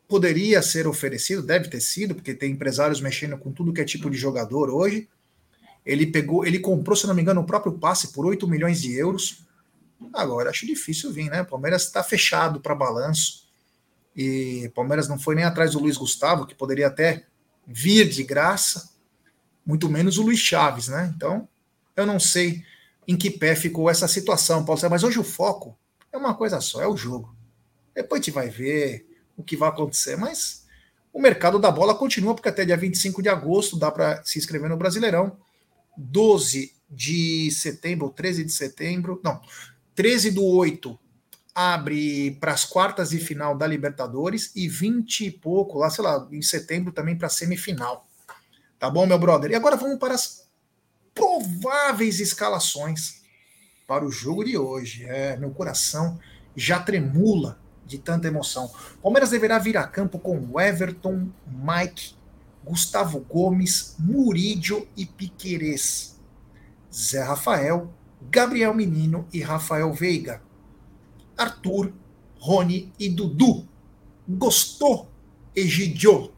[0.07, 4.09] poderia ser oferecido, deve ter sido, porque tem empresários mexendo com tudo que é tipo
[4.09, 5.09] de jogador hoje.
[5.85, 8.93] Ele pegou, ele comprou, se não me engano, o próprio passe por 8 milhões de
[8.95, 9.45] euros.
[10.13, 11.41] Agora acho difícil vir, né?
[11.41, 13.42] O Palmeiras está fechado para balanço.
[14.15, 17.25] E Palmeiras não foi nem atrás do Luiz Gustavo, que poderia até
[17.65, 18.89] vir de graça,
[19.65, 21.11] muito menos o Luiz Chaves, né?
[21.15, 21.47] Então,
[21.95, 22.63] eu não sei
[23.07, 25.77] em que pé ficou essa situação, Paulo mas hoje o foco
[26.11, 27.35] é uma coisa só, é o jogo.
[27.93, 30.65] Depois a gente vai ver o que vai acontecer, mas
[31.11, 34.69] o mercado da bola continua, porque até dia 25 de agosto dá para se inscrever
[34.69, 35.37] no Brasileirão.
[35.95, 39.41] 12 de setembro, 13 de setembro, não,
[39.95, 40.99] 13 do 8
[41.55, 46.27] abre para as quartas de final da Libertadores e 20 e pouco, lá, sei lá,
[46.31, 48.07] em setembro também para a semifinal.
[48.79, 49.51] Tá bom, meu brother?
[49.51, 50.47] E agora vamos para as
[51.13, 53.21] prováveis escalações
[53.87, 55.05] para o jogo de hoje.
[55.05, 56.19] É, meu coração
[56.55, 58.71] já tremula de tanta emoção.
[59.01, 62.15] Palmeiras deverá vir a campo com Everton, Mike,
[62.63, 66.19] Gustavo Gomes, Murídio e Piquerez.
[66.93, 70.41] Zé Rafael, Gabriel Menino e Rafael Veiga.
[71.37, 71.91] Arthur,
[72.39, 73.65] Rony e Dudu.
[74.27, 75.07] Gostou,
[75.55, 76.31] Egidio?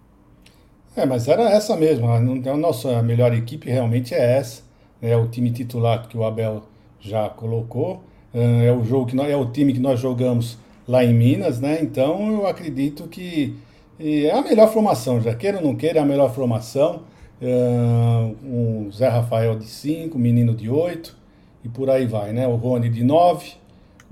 [0.95, 2.07] É, mas era essa mesmo.
[2.09, 4.63] A nossa melhor equipe realmente é essa.
[5.01, 6.63] É o time titular que o Abel
[6.99, 8.03] já colocou.
[8.33, 11.79] É o jogo que nós, é o time que nós jogamos lá em Minas, né?
[11.81, 13.55] Então eu acredito que
[13.99, 17.03] é a melhor formação, já queira ou não queira, é a melhor formação.
[17.41, 21.15] Uh, um Zé Rafael de 5, menino de 8
[21.63, 22.47] e por aí vai, né?
[22.47, 23.53] O Rony de 9,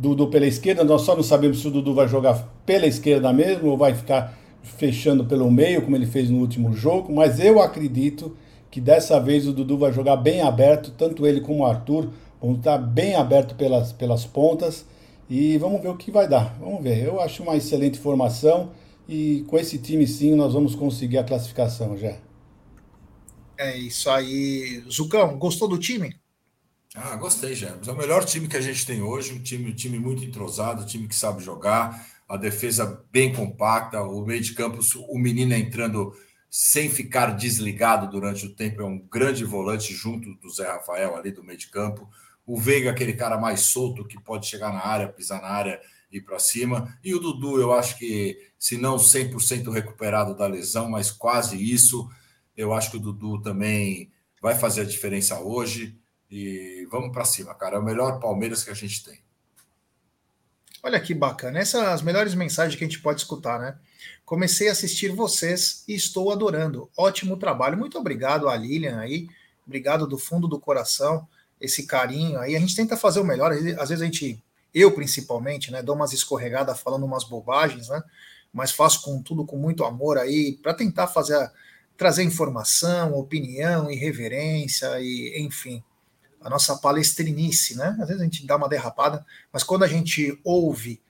[0.03, 2.35] Dudu pela esquerda, nós só não sabemos se o Dudu vai jogar
[2.65, 7.13] pela esquerda mesmo ou vai ficar fechando pelo meio, como ele fez no último jogo,
[7.13, 8.35] mas eu acredito
[8.69, 12.09] que dessa vez o Dudu vai jogar bem aberto, tanto ele como o Arthur
[12.41, 14.85] vão estar bem aberto pelas, pelas pontas
[15.29, 16.57] e vamos ver o que vai dar.
[16.59, 17.01] Vamos ver.
[17.05, 18.71] Eu acho uma excelente formação
[19.07, 22.17] e com esse time sim nós vamos conseguir a classificação já.
[23.57, 24.83] É isso aí.
[24.89, 26.15] Zucão, gostou do time?
[26.95, 27.87] Ah, gostei, James.
[27.87, 30.83] É o melhor time que a gente tem hoje, um time, um time muito entrosado,
[30.83, 34.79] um time que sabe jogar, a defesa bem compacta, o meio de campo,
[35.09, 36.13] o menino entrando
[36.51, 41.31] sem ficar desligado durante o tempo, é um grande volante junto do Zé Rafael ali
[41.31, 42.07] do meio de campo.
[42.45, 45.81] O Veiga, aquele cara mais solto que pode chegar na área, pisar na área
[46.11, 46.95] e ir para cima.
[47.03, 52.07] E o Dudu, eu acho que, se não 100% recuperado da lesão, mas quase isso,
[52.55, 55.97] eu acho que o Dudu também vai fazer a diferença hoje.
[56.36, 57.75] E vamos para cima, cara.
[57.75, 59.19] É o melhor Palmeiras que a gente tem.
[60.81, 61.59] Olha que bacana.
[61.59, 63.77] Essas são as melhores mensagens que a gente pode escutar, né?
[64.25, 66.89] Comecei a assistir vocês e estou adorando.
[66.97, 67.77] Ótimo trabalho.
[67.77, 69.27] Muito obrigado a Lilian aí.
[69.63, 71.27] Obrigado do fundo do coração.
[71.61, 72.55] Esse carinho aí.
[72.55, 73.51] A gente tenta fazer o melhor.
[73.51, 78.01] Às vezes a gente, eu principalmente, né, dou umas escorregadas falando umas bobagens, né?
[78.51, 81.51] Mas faço com tudo com muito amor aí para tentar fazer
[81.95, 85.84] trazer informação, opinião, irreverência e enfim
[86.43, 87.95] a nossa palestrinice, né?
[87.99, 91.01] Às vezes a gente dá uma derrapada, mas quando a gente ouve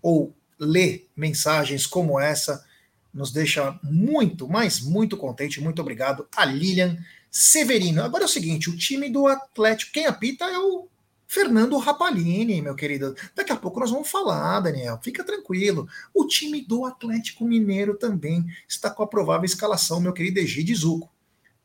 [0.00, 2.64] ou lê mensagens como essa,
[3.12, 5.60] nos deixa muito, mas muito contente.
[5.60, 6.96] Muito obrigado a Lilian
[7.30, 8.02] Severino.
[8.02, 10.88] Agora é o seguinte: o time do Atlético, quem apita é o
[11.26, 13.14] Fernando Rapalini, meu querido.
[13.34, 14.98] Daqui a pouco nós vamos falar, Daniel.
[15.02, 15.86] Fica tranquilo.
[16.14, 21.10] O time do Atlético Mineiro também está com a provável escalação, meu querido Egide Zuco.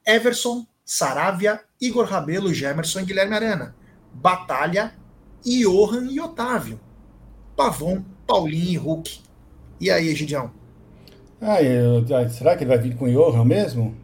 [0.05, 3.75] Everson, Saravia, Igor Rabelo, Gemerson e Guilherme Arana.
[4.13, 4.93] Batalha,
[5.45, 6.79] Johan e Otávio.
[7.55, 9.19] Pavon, Paulinho e Hulk.
[9.79, 10.51] E aí, Egidião?
[11.41, 13.95] Ah, eu, será que ele vai vir com o Johan mesmo?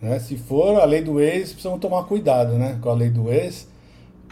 [0.00, 0.18] Né?
[0.18, 3.66] Se for a lei do ex, precisamos tomar cuidado né, com a lei do ex,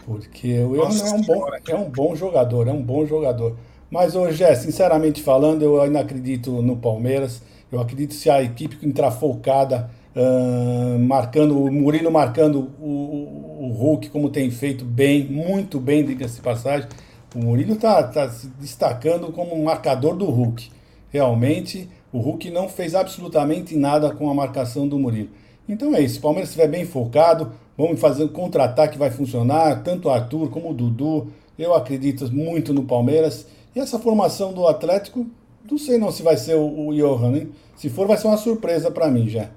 [0.05, 3.57] porque o Johan é um, bom, é um bom jogador, é um bom jogador.
[3.89, 7.41] Mas hoje, é, sinceramente falando, eu ainda acredito no Palmeiras.
[7.71, 14.09] Eu acredito se a equipe entrar focada Uh, marcando, o Murilo marcando o, o, Hulk,
[14.11, 16.87] como tem feito bem, muito bem, diga-se de passagem.
[17.35, 20.69] O Murilo está tá se destacando como um marcador do Hulk.
[21.09, 25.29] Realmente, o Hulk não fez absolutamente nada com a marcação do Murilo.
[25.67, 30.07] Então é isso, o Palmeiras estiver bem focado, vamos fazer um contra-ataque, vai funcionar, tanto
[30.09, 31.27] o Arthur como o Dudu.
[31.57, 33.47] Eu acredito muito no Palmeiras.
[33.75, 35.25] E essa formação do Atlético,
[35.69, 37.49] não sei não se vai ser o, o Johan, hein?
[37.75, 39.49] Se for, vai ser uma surpresa para mim já.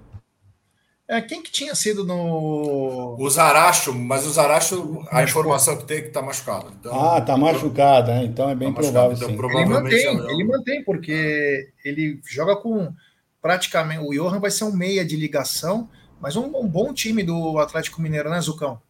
[1.09, 3.17] É, quem que tinha sido no.
[3.19, 6.73] O Zaracho, mas o Zaracho, a informação que tem é que está machucado.
[6.81, 9.17] Então, ah, está machucado, é, então é bem tá provável.
[9.17, 9.35] Então, sim.
[9.35, 12.93] ele mantém, é ele mantém, porque ele joga com
[13.41, 14.05] praticamente.
[14.05, 15.89] O Johan vai ser um meia de ligação,
[16.21, 18.83] mas um, um bom time do Atlético Mineiro, né, Zucão?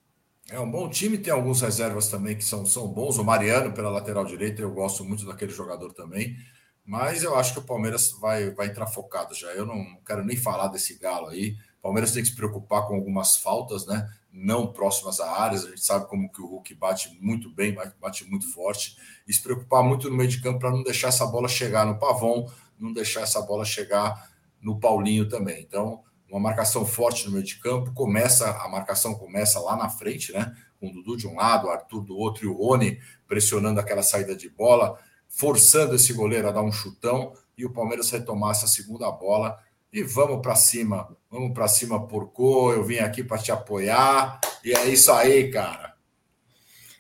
[0.49, 3.19] É um bom time, tem alguns reservas também que são, são bons.
[3.19, 6.37] O Mariano pela lateral direita, eu gosto muito daquele jogador também.
[6.85, 9.49] Mas eu acho que o Palmeiras vai, vai entrar focado já.
[9.49, 11.57] Eu não quero nem falar desse galo aí.
[11.87, 14.11] Palmeiras tem que se preocupar com algumas faltas, né?
[14.33, 15.65] Não próximas a áreas.
[15.65, 18.97] A gente sabe como que o Hulk bate muito bem, bate muito forte.
[19.27, 21.97] E se preocupar muito no meio de campo para não deixar essa bola chegar no
[21.97, 24.31] Pavon, não deixar essa bola chegar
[24.61, 25.63] no Paulinho também.
[25.63, 27.93] Então, uma marcação forte no meio de campo.
[27.95, 30.57] Começa, a marcação começa lá na frente, né?
[30.81, 34.03] Com o Dudu de um lado, o Arthur do outro e o Rony pressionando aquela
[34.03, 38.67] saída de bola, forçando esse goleiro a dar um chutão e o Palmeiras retomar essa
[38.67, 39.57] segunda bola
[39.97, 42.71] e vamos para cima, vamos para cima, porco.
[42.71, 44.39] Eu vim aqui para te apoiar.
[44.63, 45.95] E é isso aí, cara.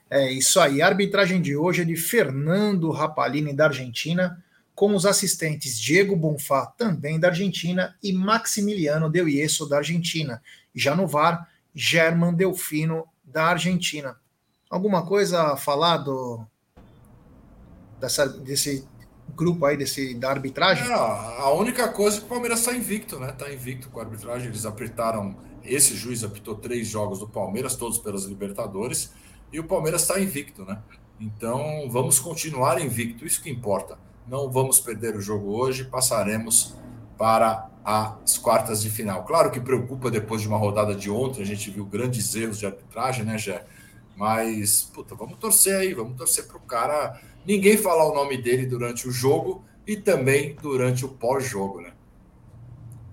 [0.09, 0.80] É isso aí.
[0.80, 4.42] A arbitragem de hoje é de Fernando Rapalini, da Argentina,
[4.74, 10.42] com os assistentes Diego Bonfá, também da Argentina, e Maximiliano Del Ieso, da Argentina.
[10.74, 14.16] Já no VAR, German Delfino, da Argentina.
[14.70, 16.47] Alguma coisa a falar do,
[18.01, 18.88] dessa, desse
[19.37, 20.89] grupo aí desse, da arbitragem?
[20.89, 23.30] Não, a única coisa é que o Palmeiras está invicto, né?
[23.30, 24.49] Está invicto com a arbitragem.
[24.49, 25.37] Eles apertaram.
[25.62, 29.12] Esse juiz apitou três jogos do Palmeiras, todos pelas Libertadores,
[29.53, 30.78] e o Palmeiras está invicto, né?
[31.20, 33.99] Então vamos continuar invicto, isso que importa.
[34.26, 36.74] Não vamos perder o jogo hoje, passaremos
[37.16, 39.24] para as quartas de final.
[39.24, 42.66] Claro que preocupa depois de uma rodada de ontem, a gente viu grandes erros de
[42.66, 43.64] arbitragem, né, Jé?
[44.16, 48.66] Mas, puta, vamos torcer aí, vamos torcer para o cara ninguém falar o nome dele
[48.66, 51.92] durante o jogo e também durante o pós-jogo, né?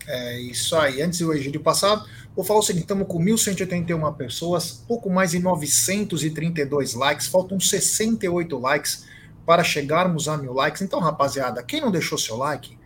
[0.07, 1.01] É isso aí.
[1.01, 5.39] Antes do Egídio passar, vou falar o seguinte: estamos com 1.181 pessoas, pouco mais de
[5.39, 9.05] 932 likes, faltam 68 likes
[9.45, 10.81] para chegarmos a mil likes.
[10.81, 12.77] Então, rapaziada, quem não deixou seu like,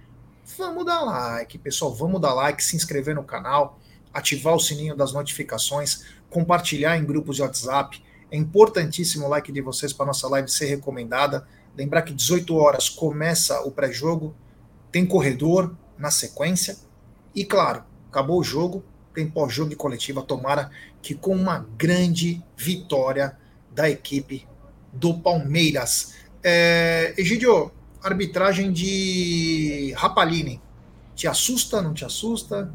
[0.57, 1.93] vamos dar like, pessoal.
[1.93, 3.79] Vamos dar like, se inscrever no canal,
[4.13, 8.03] ativar o sininho das notificações, compartilhar em grupos de WhatsApp.
[8.31, 11.47] É importantíssimo o like de vocês para nossa live ser recomendada.
[11.75, 14.35] Lembrar que 18 horas começa o pré-jogo,
[14.91, 16.77] tem corredor na sequência.
[17.33, 20.21] E claro, acabou o jogo, tem pós-jogo e coletiva.
[20.21, 20.69] Tomara
[21.01, 23.37] que com uma grande vitória
[23.73, 24.47] da equipe
[24.91, 26.15] do Palmeiras.
[26.43, 27.71] É, Egidio,
[28.01, 30.61] arbitragem de Rapalini.
[31.15, 32.71] Te assusta, não te assusta?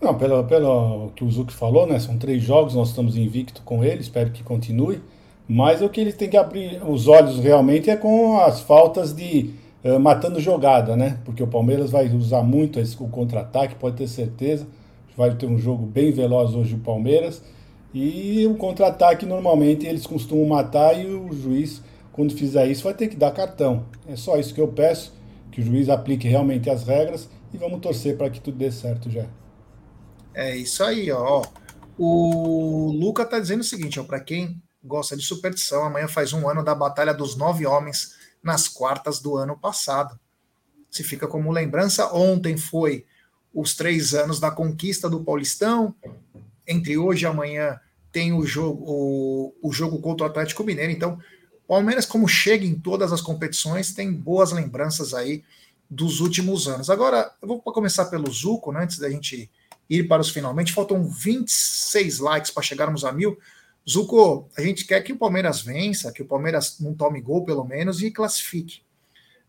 [0.00, 1.98] Não, pelo, pelo que o Zuc falou, né?
[1.98, 5.00] São três jogos, nós estamos invicto com ele, espero que continue.
[5.46, 9.50] Mas o que ele tem que abrir os olhos realmente é com as faltas de
[9.84, 11.18] uh, matando jogada, né?
[11.24, 14.66] Porque o Palmeiras vai usar muito esse, o contra-ataque, pode ter certeza.
[15.16, 17.42] Vai ter um jogo bem veloz hoje o Palmeiras.
[17.92, 21.82] E o contra-ataque normalmente eles costumam matar e o juiz,
[22.12, 23.84] quando fizer isso, vai ter que dar cartão.
[24.08, 25.12] É só isso que eu peço,
[25.50, 29.10] que o juiz aplique realmente as regras e vamos torcer para que tudo dê certo
[29.10, 29.26] já.
[30.34, 31.44] É isso aí, ó.
[31.98, 36.48] O Luca tá dizendo o seguinte, ó, para quem gosta de superstição, amanhã faz um
[36.48, 40.18] ano da Batalha dos Nove Homens nas quartas do ano passado.
[40.90, 43.04] Se fica como lembrança, ontem foi
[43.52, 45.94] os três anos da conquista do Paulistão.
[46.66, 47.78] Entre hoje e amanhã
[48.12, 50.90] tem o jogo, o, o jogo contra o Atlético Mineiro.
[50.90, 51.18] Então,
[51.68, 55.44] Palmeiras, como chega em todas as competições, tem boas lembranças aí
[55.88, 56.90] dos últimos anos.
[56.90, 59.50] Agora, eu vou começar pelo Zuco, né, antes da gente
[59.90, 60.72] ir para os finalmente.
[60.72, 63.36] Faltam 26 likes para chegarmos a mil.
[63.88, 67.64] Zuko, a gente quer que o Palmeiras vença, que o Palmeiras não tome gol pelo
[67.64, 68.82] menos e classifique.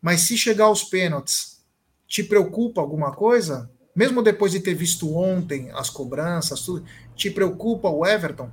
[0.02, 1.62] Mas se chegar aos pênaltis,
[2.08, 3.70] te preocupa alguma coisa?
[3.96, 6.84] Mesmo depois de ter visto ontem as cobranças, tudo,
[7.16, 8.50] te preocupa o Everton?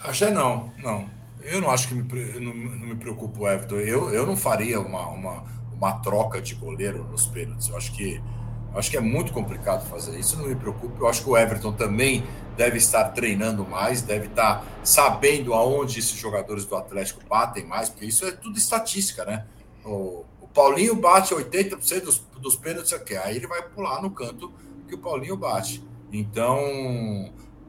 [0.00, 1.10] Acho não, não.
[1.42, 2.02] Eu não acho que me,
[2.40, 3.76] não, não, me preocupa o Everton.
[3.76, 7.68] Eu, eu não faria uma, uma, uma troca de goleiro nos pênaltis.
[7.68, 8.22] Eu acho que
[8.74, 11.00] Acho que é muito complicado fazer isso, não me preocupe.
[11.00, 12.24] Eu acho que o Everton também
[12.56, 18.06] deve estar treinando mais, deve estar sabendo aonde esses jogadores do Atlético batem mais, porque
[18.06, 19.46] isso é tudo estatística, né?
[19.84, 24.52] O, o Paulinho bate 80% dos, dos pênaltis aqui, aí ele vai pular no canto
[24.88, 25.82] que o Paulinho bate.
[26.12, 26.60] Então,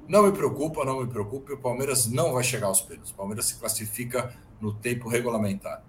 [0.07, 3.11] não me preocupa, não me preocupe, o Palmeiras não vai chegar aos pênaltis.
[3.11, 5.83] O Palmeiras se classifica no tempo regulamentar.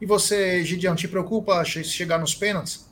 [0.00, 2.87] E você, Gideão, te preocupa chegar nos pênaltis?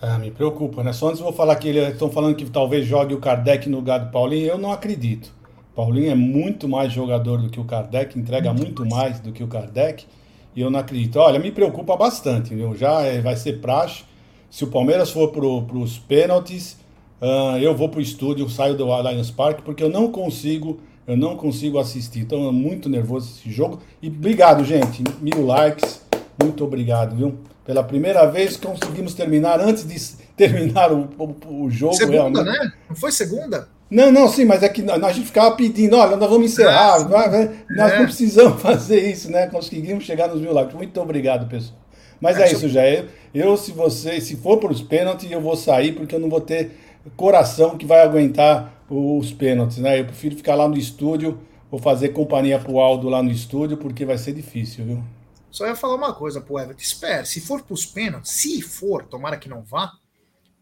[0.00, 0.92] Ah, me preocupa, né?
[0.92, 3.78] Só antes eu vou falar que eles estão falando que talvez jogue o Kardec no
[3.78, 4.46] lugar do Paulinho.
[4.46, 5.32] Eu não acredito.
[5.74, 9.48] Paulinho é muito mais jogador do que o Kardec, entrega muito mais do que o
[9.48, 10.06] Kardec.
[10.54, 11.18] E eu não acredito.
[11.18, 12.74] Olha, me preocupa bastante, viu?
[12.76, 14.02] Já é, vai ser praxe.
[14.50, 16.78] Se o Palmeiras for para os pênaltis,
[17.20, 21.16] uh, eu vou para o estúdio, saio do Allianz Parque, porque eu não consigo, eu
[21.16, 22.20] não consigo assistir.
[22.20, 23.80] Então é muito nervoso esse jogo.
[24.00, 25.04] E obrigado, gente.
[25.20, 26.07] Mil likes.
[26.40, 27.38] Muito obrigado, viu?
[27.64, 29.98] Pela primeira vez conseguimos terminar antes de
[30.36, 31.94] terminar o, o, o jogo.
[31.94, 32.44] Segunda, realmente.
[32.44, 32.72] né?
[32.88, 33.68] Não foi segunda?
[33.90, 37.50] Não, não, sim, mas é que a gente ficava pedindo, olha, nós vamos encerrar, é,
[37.74, 37.98] nós é.
[37.98, 39.46] não precisamos fazer isso, né?
[39.46, 40.74] Conseguimos chegar nos mil likes.
[40.74, 41.78] Muito obrigado, pessoal.
[42.20, 42.86] Mas é, é isso, já.
[42.86, 46.28] Eu, eu, se você, se for para os pênaltis, eu vou sair porque eu não
[46.28, 46.72] vou ter
[47.16, 50.00] coração que vai aguentar os pênaltis, né?
[50.00, 51.38] Eu prefiro ficar lá no estúdio,
[51.70, 55.02] vou fazer companhia pro Aldo lá no estúdio, porque vai ser difícil, viu?
[55.50, 56.82] Só ia falar uma coisa pro Everton.
[56.82, 59.92] Espere, se for para os pênaltis, se for, tomara que não vá,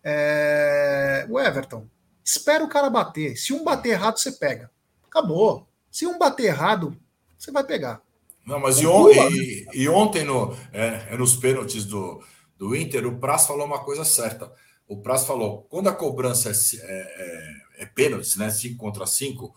[0.03, 1.27] é...
[1.29, 1.87] o Everton,
[2.25, 3.37] espera o cara bater.
[3.37, 4.71] Se um bater errado, você pega.
[5.07, 5.67] Acabou.
[5.91, 6.97] Se um bater errado,
[7.39, 8.03] você vai pegar.
[8.45, 12.23] Não, mas e, on, e, e, ontem, no, é, é, nos pênaltis do,
[12.57, 14.53] do Inter, o Praz falou uma coisa certa.
[14.87, 18.49] O Praz falou: quando a cobrança é, é, é, é pênalti, né?
[18.49, 19.53] 5 contra 5,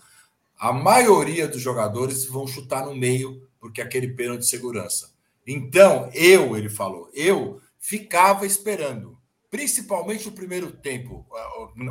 [0.58, 5.09] a maioria dos jogadores vão chutar no meio, porque é aquele pênalti de segurança.
[5.52, 9.18] Então, eu, ele falou, eu ficava esperando,
[9.50, 11.26] principalmente o primeiro tempo,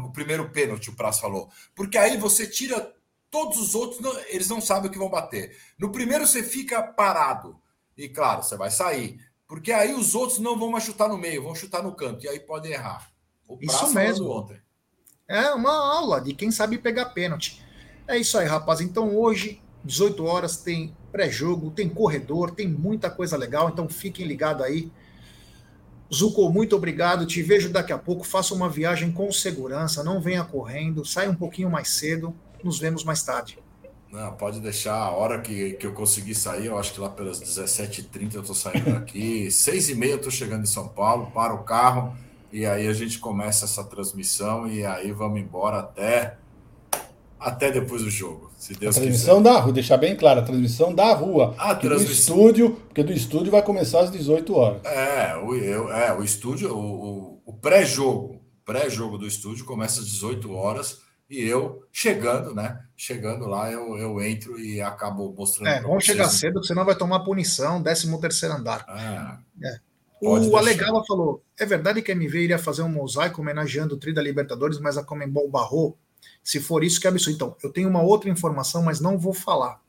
[0.05, 2.95] o primeiro pênalti, o Praz falou, porque aí você tira
[3.29, 5.59] todos os outros, eles não sabem o que vão bater.
[5.77, 7.61] No primeiro você fica parado,
[7.97, 11.43] e claro, você vai sair, porque aí os outros não vão mais chutar no meio,
[11.43, 13.11] vão chutar no canto, e aí podem errar.
[13.49, 14.31] O Isso mesmo.
[14.31, 14.61] Ontem.
[15.27, 17.61] É uma aula de quem sabe pegar pênalti.
[18.07, 18.81] É isso aí, rapaz.
[18.81, 24.65] Então hoje 18 horas tem pré-jogo, tem corredor, tem muita coisa legal, então fiquem ligados
[24.65, 24.91] aí.
[26.13, 27.27] Zuko, muito obrigado.
[27.27, 28.25] Te vejo daqui a pouco.
[28.25, 32.35] Faça uma viagem com segurança, não venha correndo, saia um pouquinho mais cedo.
[32.65, 33.59] Nos vemos mais tarde.
[34.11, 36.67] Não, pode deixar a hora que, que eu conseguir sair.
[36.67, 39.49] Eu acho que lá pelas 17h30 eu estou saindo daqui.
[39.53, 42.17] 6h30 eu estou chegando em São Paulo, para o carro
[42.53, 46.39] e aí a gente começa essa transmissão e aí vamos embora até
[47.39, 49.53] até depois do jogo, se Deus a transmissão quiser.
[49.53, 51.55] da rua, deixar bem claro, a transmissão da rua.
[51.59, 52.37] A transmissão...
[52.37, 54.85] do estúdio, porque do estúdio vai começar às 18 horas.
[54.85, 60.07] É, o, eu, é, o estúdio, o, o, o pré-jogo, pré-jogo do estúdio começa às
[60.07, 60.99] 18 horas
[61.31, 62.81] e eu chegando, né?
[62.97, 65.69] Chegando lá, eu, eu entro e acabo mostrando.
[65.69, 68.85] É, vamos chegar cedo, senão vai tomar punição, 13 terceiro andar.
[68.89, 69.69] É.
[69.69, 69.79] é.
[70.21, 74.13] O Alegava falou: é verdade que a MV iria fazer um mosaico homenageando o Tri
[74.13, 75.99] da Libertadores, mas a Comembol barrou
[76.43, 77.35] se for isso, que absurdo.
[77.35, 79.81] Então, eu tenho uma outra informação, mas não vou falar,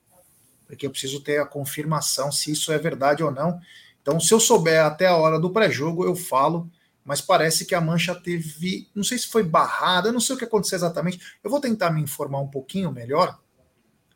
[0.68, 3.60] porque eu preciso ter a confirmação se isso é verdade ou não.
[4.02, 6.70] Então, se eu souber até a hora do pré-jogo, eu falo,
[7.04, 10.46] mas parece que a mancha teve, não sei se foi barrada, não sei o que
[10.46, 11.20] aconteceu exatamente.
[11.44, 13.40] Eu vou tentar me informar um pouquinho melhor,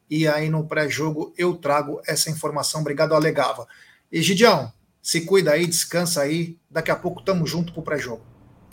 [0.10, 2.82] e aí no pré-jogo eu trago essa informação.
[2.82, 3.68] Obrigado, Alegava.
[4.12, 4.72] E Gidião,
[5.02, 6.58] se cuida aí, descansa aí.
[6.70, 8.24] Daqui a pouco tamo junto pro pré-jogo.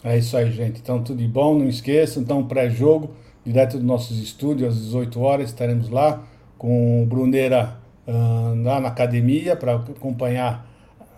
[0.05, 0.81] É isso aí, gente.
[0.81, 1.59] Então, tudo de bom.
[1.59, 6.23] Não esqueçam, então, pré-jogo direto dos nossos estúdios, às 18 horas, estaremos lá
[6.59, 10.67] com o Bruneira uh, lá na academia para acompanhar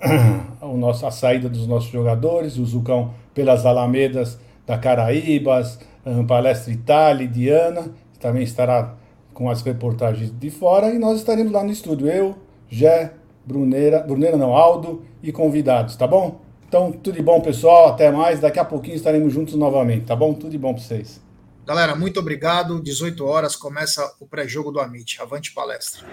[0.61, 6.73] o nosso, a saída dos nossos jogadores, o Zucão pelas Alamedas da Caraíbas, um, Palestra
[6.73, 8.95] Itália, Diana, também estará
[9.35, 12.37] com as reportagens de fora, e nós estaremos lá no estúdio, eu,
[12.69, 13.13] Jé,
[13.45, 16.41] Bruneira, Bruneira não, Aldo e convidados, tá bom?
[16.69, 20.33] Então, tudo de bom, pessoal, até mais, daqui a pouquinho estaremos juntos novamente, tá bom?
[20.33, 21.21] Tudo de bom para vocês.
[21.65, 22.83] Galera, muito obrigado.
[22.83, 25.21] 18 horas começa o pré-jogo do Amit.
[25.23, 26.05] Avante palestra.